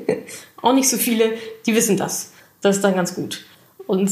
auch 0.62 0.74
nicht 0.74 0.90
so 0.90 0.98
viele, 0.98 1.32
die 1.64 1.74
wissen 1.74 1.96
das. 1.96 2.32
Das 2.60 2.76
ist 2.76 2.84
dann 2.84 2.94
ganz 2.94 3.14
gut. 3.14 3.46
Und 3.86 4.10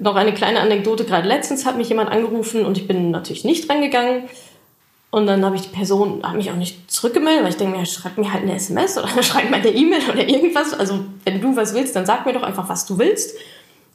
noch 0.00 0.16
eine 0.16 0.34
kleine 0.34 0.60
Anekdote, 0.60 1.04
gerade 1.04 1.28
letztens 1.28 1.64
hat 1.64 1.76
mich 1.76 1.88
jemand 1.88 2.10
angerufen 2.10 2.64
und 2.64 2.76
ich 2.76 2.86
bin 2.86 3.10
natürlich 3.10 3.44
nicht 3.44 3.68
rangegangen. 3.70 4.24
Und 5.10 5.26
dann 5.26 5.44
habe 5.44 5.56
ich 5.56 5.62
die 5.62 5.68
Person, 5.68 6.22
habe 6.22 6.38
mich 6.38 6.50
auch 6.50 6.56
nicht 6.56 6.90
zurückgemeldet, 6.90 7.42
weil 7.42 7.50
ich 7.50 7.58
denke 7.58 7.78
mir, 7.78 7.84
schreib 7.84 8.16
mir 8.16 8.32
halt 8.32 8.44
eine 8.44 8.54
SMS 8.54 8.96
oder 8.96 9.08
schreib 9.22 9.50
mir 9.50 9.56
eine 9.56 9.68
E-Mail 9.68 10.00
oder 10.10 10.26
irgendwas. 10.26 10.72
Also 10.72 11.00
wenn 11.24 11.40
du 11.40 11.54
was 11.54 11.74
willst, 11.74 11.94
dann 11.94 12.06
sag 12.06 12.24
mir 12.24 12.32
doch 12.32 12.42
einfach, 12.42 12.68
was 12.68 12.86
du 12.86 12.98
willst. 12.98 13.36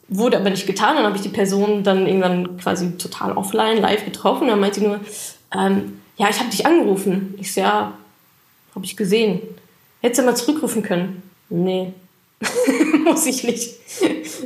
Wurde 0.06 0.38
aber 0.38 0.50
nicht 0.50 0.66
getan. 0.66 0.94
Dann 0.94 1.04
habe 1.04 1.16
ich 1.16 1.22
die 1.22 1.28
Person 1.28 1.82
dann 1.82 2.06
irgendwann 2.06 2.56
quasi 2.58 2.96
total 2.96 3.32
offline, 3.32 3.80
live 3.80 4.04
getroffen. 4.04 4.44
Und 4.44 4.50
dann 4.50 4.60
meinte 4.60 4.78
sie 4.78 4.86
nur, 4.86 5.00
ähm, 5.52 6.00
ja, 6.16 6.28
ich 6.30 6.38
habe 6.38 6.50
dich 6.50 6.64
angerufen. 6.64 7.34
Ich 7.38 7.52
so, 7.52 7.62
ja, 7.62 7.92
habe 8.74 8.84
ich 8.84 8.96
gesehen. 8.96 9.40
Hättest 10.00 10.20
du 10.20 10.24
mal 10.24 10.36
zurückrufen 10.36 10.84
können? 10.84 11.22
Nee. 11.48 11.92
muss 13.04 13.26
ich 13.26 13.44
nicht. 13.44 13.74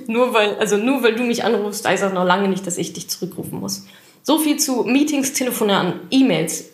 nur 0.06 0.32
weil, 0.32 0.56
also 0.56 0.76
nur 0.76 1.02
weil 1.02 1.14
du 1.14 1.22
mich 1.24 1.44
anrufst, 1.44 1.86
heißt 1.86 2.02
das 2.02 2.12
noch 2.12 2.24
lange 2.24 2.48
nicht, 2.48 2.66
dass 2.66 2.78
ich 2.78 2.92
dich 2.92 3.08
zurückrufen 3.08 3.60
muss. 3.60 3.86
So 4.22 4.38
viel 4.38 4.58
zu 4.58 4.84
Meetings, 4.84 5.32
Telefonaten, 5.32 6.00
E-Mails. 6.10 6.66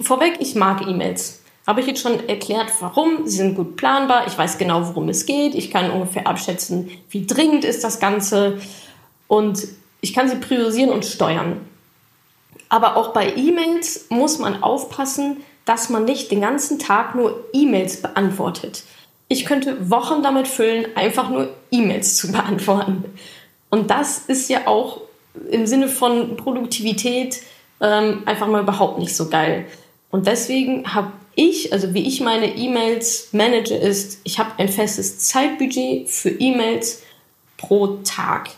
Vorweg, 0.00 0.36
ich 0.40 0.54
mag 0.54 0.86
E-Mails. 0.86 1.40
Habe 1.66 1.80
ich 1.80 1.86
jetzt 1.86 2.02
schon 2.02 2.28
erklärt, 2.28 2.70
warum. 2.80 3.26
Sie 3.26 3.38
sind 3.38 3.54
gut 3.54 3.76
planbar. 3.76 4.26
Ich 4.26 4.36
weiß 4.36 4.58
genau, 4.58 4.86
worum 4.86 5.08
es 5.08 5.24
geht. 5.24 5.54
Ich 5.54 5.70
kann 5.70 5.90
ungefähr 5.90 6.26
abschätzen, 6.26 6.90
wie 7.08 7.26
dringend 7.26 7.64
ist 7.64 7.82
das 7.84 8.00
Ganze. 8.00 8.60
Und 9.28 9.66
ich 10.02 10.12
kann 10.12 10.28
sie 10.28 10.36
priorisieren 10.36 10.90
und 10.90 11.06
steuern. 11.06 11.60
Aber 12.68 12.96
auch 12.96 13.12
bei 13.12 13.34
E-Mails 13.34 14.06
muss 14.10 14.38
man 14.38 14.62
aufpassen, 14.62 15.38
dass 15.64 15.88
man 15.88 16.04
nicht 16.04 16.30
den 16.30 16.42
ganzen 16.42 16.78
Tag 16.78 17.14
nur 17.14 17.44
E-Mails 17.54 18.02
beantwortet. 18.02 18.84
Ich 19.28 19.44
könnte 19.44 19.90
Wochen 19.90 20.22
damit 20.22 20.48
füllen, 20.48 20.86
einfach 20.96 21.30
nur 21.30 21.48
E-Mails 21.70 22.16
zu 22.16 22.32
beantworten. 22.32 23.04
Und 23.70 23.90
das 23.90 24.18
ist 24.18 24.48
ja 24.48 24.66
auch 24.66 25.00
im 25.50 25.66
Sinne 25.66 25.88
von 25.88 26.36
Produktivität 26.36 27.40
ähm, 27.80 28.22
einfach 28.26 28.46
mal 28.46 28.62
überhaupt 28.62 28.98
nicht 28.98 29.16
so 29.16 29.28
geil. 29.28 29.66
Und 30.10 30.26
deswegen 30.26 30.94
habe 30.94 31.12
ich, 31.34 31.72
also 31.72 31.92
wie 31.94 32.06
ich 32.06 32.20
meine 32.20 32.56
E-Mails 32.56 33.30
manage, 33.32 33.74
ist, 33.74 34.20
ich 34.24 34.38
habe 34.38 34.52
ein 34.58 34.68
festes 34.68 35.18
Zeitbudget 35.18 36.08
für 36.08 36.30
E-Mails 36.30 37.02
pro 37.56 37.98
Tag. 38.04 38.50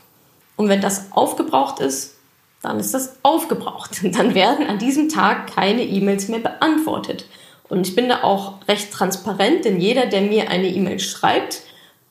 Und 0.57 0.69
wenn 0.69 0.81
das 0.81 1.13
aufgebraucht 1.13 1.81
ist, 1.81 2.15
dann 2.63 2.81
ist 2.81 2.95
das 2.95 3.17
aufgebraucht. 3.23 4.01
Dann 4.17 4.35
werden 4.35 4.67
an 4.67 4.79
diesem 4.79 5.09
Tag 5.09 5.55
keine 5.55 5.85
E-Mails 5.85 6.29
mehr 6.29 6.41
beantwortet. 6.41 7.27
Und 7.69 7.87
ich 7.87 7.95
bin 7.95 8.09
da 8.09 8.23
auch 8.23 8.55
recht 8.69 8.93
transparent, 8.93 9.65
denn 9.65 9.81
jeder, 9.81 10.07
der 10.07 10.21
mir 10.21 10.51
eine 10.51 10.69
E-Mail 10.69 11.01
schreibt, 11.01 11.63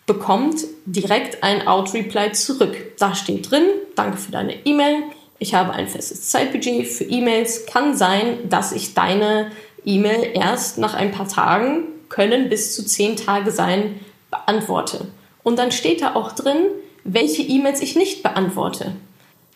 bekommt 0.06 0.62
direkt 0.86 1.44
ein 1.44 1.68
Out-Reply 1.68 2.34
zurück. 2.34 2.76
Da 3.00 3.16
steht 3.16 3.50
drin, 3.50 3.64
danke 3.96 4.18
für 4.18 4.32
deine 4.32 4.66
E-Mail. 4.66 5.04
Ich 5.40 5.54
habe 5.54 5.74
ein 5.74 5.88
festes 5.88 6.30
Zeitbudget 6.30 6.88
für 6.88 7.04
E-Mails. 7.06 7.66
Kann 7.66 7.96
sein, 7.96 8.50
dass 8.50 8.72
ich 8.72 8.94
deine 8.94 9.52
E-Mail 9.84 10.32
erst 10.34 10.78
nach 10.78 10.94
ein 10.94 11.12
paar 11.12 11.28
Tagen, 11.28 11.84
können 12.10 12.50
bis 12.50 12.76
zu 12.76 12.86
zehn 12.86 13.16
Tage 13.16 13.52
sein, 13.52 14.00
beantworte. 14.30 15.08
Und 15.44 15.60
dann 15.60 15.72
steht 15.72 16.02
da 16.02 16.16
auch 16.16 16.32
drin, 16.32 16.58
welche 17.04 17.42
E-Mails 17.42 17.82
ich 17.82 17.96
nicht 17.96 18.24
beantworte. 18.24 18.94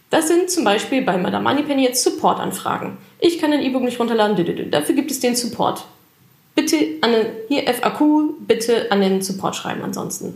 Das 0.10 0.28
sind 0.28 0.50
zum 0.50 0.63
Beispiel 0.63 1.04
bei 1.04 1.17
Madame 1.17 1.48
Moneypenny 1.48 1.84
jetzt 1.84 2.04
Support-Anfragen. 2.04 2.98
Ich 3.19 3.39
kann 3.39 3.54
ein 3.54 3.62
E-Book 3.62 3.84
nicht 3.84 4.00
runterladen, 4.00 4.72
dafür 4.72 4.95
gibt 4.95 5.12
es 5.12 5.19
den 5.19 5.36
Support. 5.36 5.86
Bitte 6.56 6.76
an 7.02 7.12
den, 7.12 7.28
hier 7.48 7.72
FAQ, 7.74 8.02
bitte 8.48 8.91
an 8.91 9.02
den 9.02 9.22
Support 9.22 9.56
schreiben 9.56 9.84
ansonsten. 9.84 10.36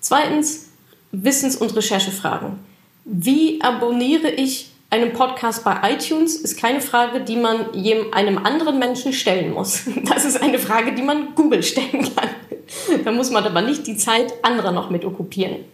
Zweitens, 0.00 0.70
Wissens- 1.10 1.56
und 1.56 1.74
Recherchefragen. 1.76 2.58
Wie 3.04 3.60
abonniere 3.62 4.30
ich 4.30 4.70
einen 4.90 5.12
Podcast 5.12 5.64
bei 5.64 5.94
iTunes? 5.94 6.36
Ist 6.36 6.58
keine 6.58 6.80
Frage, 6.80 7.20
die 7.20 7.36
man 7.36 7.72
einem 8.12 8.38
anderen 8.38 8.78
Menschen 8.78 9.12
stellen 9.12 9.52
muss. 9.52 9.82
Das 10.04 10.24
ist 10.24 10.40
eine 10.40 10.58
Frage, 10.58 10.94
die 10.94 11.02
man 11.02 11.34
Google 11.34 11.62
stellen 11.62 12.02
kann. 12.14 12.30
Da 13.04 13.10
muss 13.10 13.30
man 13.30 13.44
aber 13.44 13.62
nicht 13.62 13.86
die 13.86 13.96
Zeit 13.96 14.32
anderer 14.42 14.72
noch 14.72 14.90
mit 14.90 15.04
okkupieren. 15.04 15.64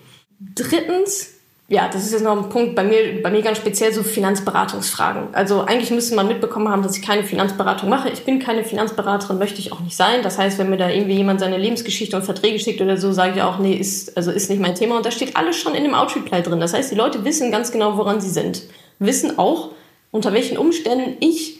Drittens, 0.41 1.38
ja, 1.71 1.87
das 1.93 2.03
ist 2.07 2.13
jetzt 2.13 2.25
noch 2.25 2.35
ein 2.35 2.49
Punkt 2.49 2.75
bei 2.75 2.83
mir, 2.83 3.23
bei 3.23 3.31
mir 3.31 3.43
ganz 3.43 3.59
speziell 3.59 3.93
so 3.93 4.03
Finanzberatungsfragen. 4.03 5.35
Also 5.35 5.61
eigentlich 5.61 5.91
müsste 5.91 6.15
man 6.17 6.27
mitbekommen 6.27 6.71
haben, 6.71 6.83
dass 6.83 6.97
ich 6.97 7.03
keine 7.03 7.25
Finanzberatung 7.25 7.91
mache. 7.91 8.09
Ich 8.09 8.25
bin 8.25 8.39
keine 8.39 8.65
Finanzberaterin, 8.65 9.37
möchte 9.37 9.61
ich 9.61 9.71
auch 9.71 9.81
nicht 9.81 9.95
sein. 9.95 10.23
Das 10.23 10.39
heißt, 10.39 10.59
wenn 10.59 10.71
mir 10.71 10.79
da 10.79 10.89
irgendwie 10.89 11.17
jemand 11.17 11.41
seine 11.41 11.59
Lebensgeschichte 11.59 12.17
und 12.17 12.23
Verträge 12.23 12.59
schickt 12.59 12.81
oder 12.81 12.97
so, 12.97 13.13
sage 13.13 13.35
ich 13.37 13.43
auch, 13.43 13.59
nee, 13.59 13.75
ist, 13.75 14.17
also 14.17 14.31
ist 14.31 14.49
nicht 14.49 14.63
mein 14.63 14.77
Thema. 14.77 14.97
Und 14.97 15.05
da 15.05 15.11
steht 15.11 15.37
alles 15.37 15.57
schon 15.57 15.75
in 15.75 15.85
dem 15.85 15.93
Outreply 15.93 16.43
drin. 16.43 16.59
Das 16.59 16.73
heißt, 16.73 16.91
die 16.91 16.97
Leute 16.97 17.27
wissen 17.27 17.53
ganz 17.53 17.71
genau, 17.71 17.99
woran 17.99 18.23
sie 18.23 18.31
sind. 18.31 18.63
Wissen 18.99 19.39
auch, 19.39 19.73
unter 20.11 20.33
welchen 20.33 20.57
Umständen 20.57 21.19
ich 21.21 21.59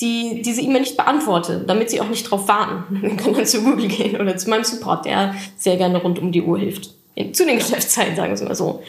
die, 0.00 0.40
diese 0.40 0.62
E-Mail 0.62 0.80
nicht 0.80 0.96
beantworte, 0.96 1.62
damit 1.66 1.90
sie 1.90 2.00
auch 2.00 2.08
nicht 2.08 2.30
drauf 2.30 2.48
warten. 2.48 3.02
Dann 3.02 3.18
kann 3.18 3.32
man 3.32 3.44
zu 3.44 3.62
Google 3.62 3.88
gehen 3.88 4.18
oder 4.18 4.34
zu 4.38 4.48
meinem 4.48 4.64
Support, 4.64 5.04
der 5.04 5.34
sehr 5.58 5.76
gerne 5.76 6.00
rund 6.00 6.18
um 6.18 6.32
die 6.32 6.40
Uhr 6.40 6.58
hilft. 6.58 6.88
Zu 7.34 7.44
den 7.44 7.58
Geschäftszeiten, 7.58 8.16
sagen 8.16 8.30
wir 8.30 8.34
es 8.34 8.42
mal 8.42 8.54
so. 8.54 8.82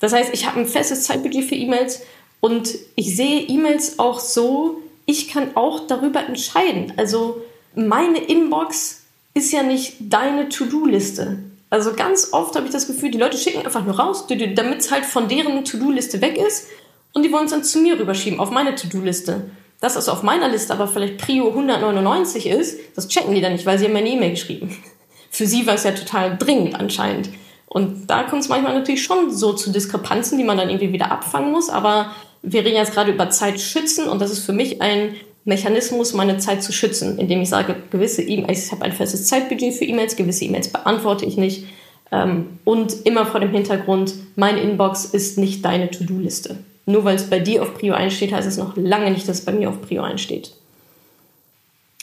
Das 0.00 0.12
heißt, 0.12 0.30
ich 0.32 0.46
habe 0.46 0.60
ein 0.60 0.66
festes 0.66 1.04
Zeitbudget 1.04 1.44
für 1.44 1.54
E-Mails 1.54 2.02
und 2.40 2.74
ich 2.94 3.16
sehe 3.16 3.40
E-Mails 3.40 3.98
auch 3.98 4.20
so, 4.20 4.82
ich 5.06 5.28
kann 5.28 5.56
auch 5.56 5.86
darüber 5.86 6.20
entscheiden. 6.20 6.92
Also 6.96 7.42
meine 7.74 8.18
Inbox 8.18 9.02
ist 9.34 9.52
ja 9.52 9.62
nicht 9.62 9.94
deine 10.00 10.48
To-Do-Liste. 10.48 11.38
Also 11.70 11.92
ganz 11.94 12.32
oft 12.32 12.56
habe 12.56 12.66
ich 12.66 12.72
das 12.72 12.86
Gefühl, 12.86 13.10
die 13.10 13.18
Leute 13.18 13.36
schicken 13.36 13.64
einfach 13.64 13.84
nur 13.84 13.98
raus, 13.98 14.26
damit 14.28 14.80
es 14.80 14.90
halt 14.90 15.04
von 15.04 15.28
deren 15.28 15.64
To-Do-Liste 15.64 16.20
weg 16.20 16.38
ist 16.38 16.68
und 17.12 17.24
die 17.24 17.32
wollen 17.32 17.44
es 17.44 17.50
dann 17.50 17.64
zu 17.64 17.80
mir 17.80 17.98
rüberschieben, 17.98 18.40
auf 18.40 18.50
meine 18.50 18.74
To-Do-Liste. 18.74 19.50
Dass 19.80 19.94
das 19.94 20.08
auf 20.08 20.22
meiner 20.22 20.48
Liste 20.48 20.72
aber 20.72 20.88
vielleicht 20.88 21.18
Prio 21.18 21.48
199 21.48 22.46
ist, 22.46 22.78
das 22.96 23.08
checken 23.08 23.34
die 23.34 23.40
dann 23.40 23.52
nicht, 23.52 23.66
weil 23.66 23.78
sie 23.78 23.84
haben 23.84 23.92
mir 23.92 24.00
eine 24.00 24.10
E-Mail 24.10 24.30
geschrieben. 24.30 24.76
Für 25.30 25.46
sie 25.46 25.66
war 25.66 25.74
es 25.74 25.84
ja 25.84 25.92
total 25.92 26.36
dringend 26.36 26.74
anscheinend. 26.74 27.28
Und 27.68 28.08
da 28.08 28.22
kommt 28.22 28.42
es 28.42 28.48
manchmal 28.48 28.74
natürlich 28.74 29.02
schon 29.02 29.30
so 29.30 29.52
zu 29.52 29.70
Diskrepanzen, 29.70 30.38
die 30.38 30.44
man 30.44 30.56
dann 30.56 30.70
irgendwie 30.70 30.92
wieder 30.92 31.12
abfangen 31.12 31.52
muss. 31.52 31.68
Aber 31.68 32.12
wir 32.42 32.64
reden 32.64 32.76
jetzt 32.76 32.94
gerade 32.94 33.12
über 33.12 33.30
Zeit 33.30 33.60
schützen 33.60 34.08
und 34.08 34.20
das 34.20 34.30
ist 34.30 34.44
für 34.44 34.52
mich 34.52 34.80
ein 34.80 35.14
Mechanismus, 35.44 36.12
meine 36.12 36.38
Zeit 36.38 36.62
zu 36.62 36.72
schützen, 36.72 37.18
indem 37.18 37.40
ich 37.40 37.48
sage, 37.48 37.76
gewisse 37.90 38.22
E-Mails, 38.22 38.66
ich 38.66 38.72
habe 38.72 38.84
ein 38.84 38.92
festes 38.92 39.26
Zeitbudget 39.26 39.74
für 39.74 39.84
E-Mails, 39.84 40.16
gewisse 40.16 40.44
E-Mails 40.44 40.68
beantworte 40.68 41.24
ich 41.24 41.36
nicht. 41.36 41.66
Ähm, 42.10 42.58
und 42.64 43.06
immer 43.06 43.26
vor 43.26 43.40
dem 43.40 43.50
Hintergrund, 43.50 44.14
meine 44.36 44.60
Inbox 44.60 45.06
ist 45.06 45.38
nicht 45.38 45.64
deine 45.64 45.90
To-Do-Liste. 45.90 46.58
Nur 46.86 47.04
weil 47.04 47.16
es 47.16 47.28
bei 47.28 47.38
dir 47.38 47.62
auf 47.62 47.74
Prio 47.74 47.94
1 47.94 48.14
steht, 48.14 48.32
heißt 48.32 48.48
es 48.48 48.56
noch 48.56 48.76
lange 48.76 49.10
nicht, 49.10 49.28
dass 49.28 49.40
es 49.40 49.44
bei 49.44 49.52
mir 49.52 49.68
auf 49.68 49.82
Prio 49.82 50.02
1 50.02 50.20
steht. 50.20 50.52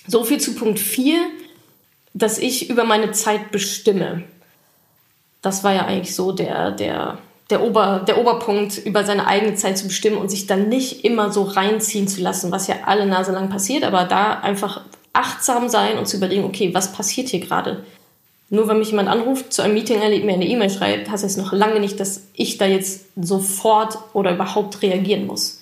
So 0.07 0.23
viel 0.23 0.39
zu 0.39 0.53
Punkt 0.53 0.79
4, 0.79 1.15
dass 2.13 2.37
ich 2.37 2.69
über 2.69 2.83
meine 2.83 3.11
Zeit 3.11 3.51
bestimme 3.51 4.23
das 5.45 5.63
war 5.63 5.73
ja 5.73 5.85
eigentlich 5.85 6.15
so 6.15 6.31
der, 6.31 6.71
der, 6.71 7.19
der, 7.49 7.63
Ober, 7.63 8.03
der 8.07 8.17
Oberpunkt, 8.17 8.77
über 8.79 9.03
seine 9.03 9.27
eigene 9.27 9.55
Zeit 9.55 9.77
zu 9.77 9.87
bestimmen 9.87 10.17
und 10.17 10.29
sich 10.29 10.47
dann 10.47 10.69
nicht 10.69 11.05
immer 11.05 11.31
so 11.31 11.43
reinziehen 11.43 12.07
zu 12.07 12.21
lassen, 12.21 12.51
was 12.51 12.67
ja 12.67 12.75
alle 12.85 13.05
Nase 13.05 13.31
lang 13.31 13.49
passiert, 13.49 13.83
aber 13.83 14.05
da 14.05 14.39
einfach 14.39 14.81
achtsam 15.13 15.69
sein 15.69 15.97
und 15.97 16.07
zu 16.07 16.17
überlegen, 16.17 16.43
okay, 16.43 16.73
was 16.73 16.91
passiert 16.91 17.29
hier 17.29 17.39
gerade? 17.39 17.83
Nur 18.49 18.67
wenn 18.67 18.79
mich 18.79 18.89
jemand 18.89 19.09
anruft, 19.09 19.53
zu 19.53 19.61
einem 19.61 19.73
Meeting 19.75 20.01
erlebt, 20.01 20.25
mir 20.25 20.33
eine 20.33 20.47
E-Mail 20.47 20.69
schreibt, 20.69 21.09
heißt 21.09 21.23
es 21.23 21.37
noch 21.37 21.51
lange 21.51 21.79
nicht, 21.79 21.99
dass 21.99 22.27
ich 22.33 22.57
da 22.57 22.65
jetzt 22.65 23.05
sofort 23.15 23.97
oder 24.13 24.33
überhaupt 24.33 24.81
reagieren 24.81 25.25
muss. 25.25 25.61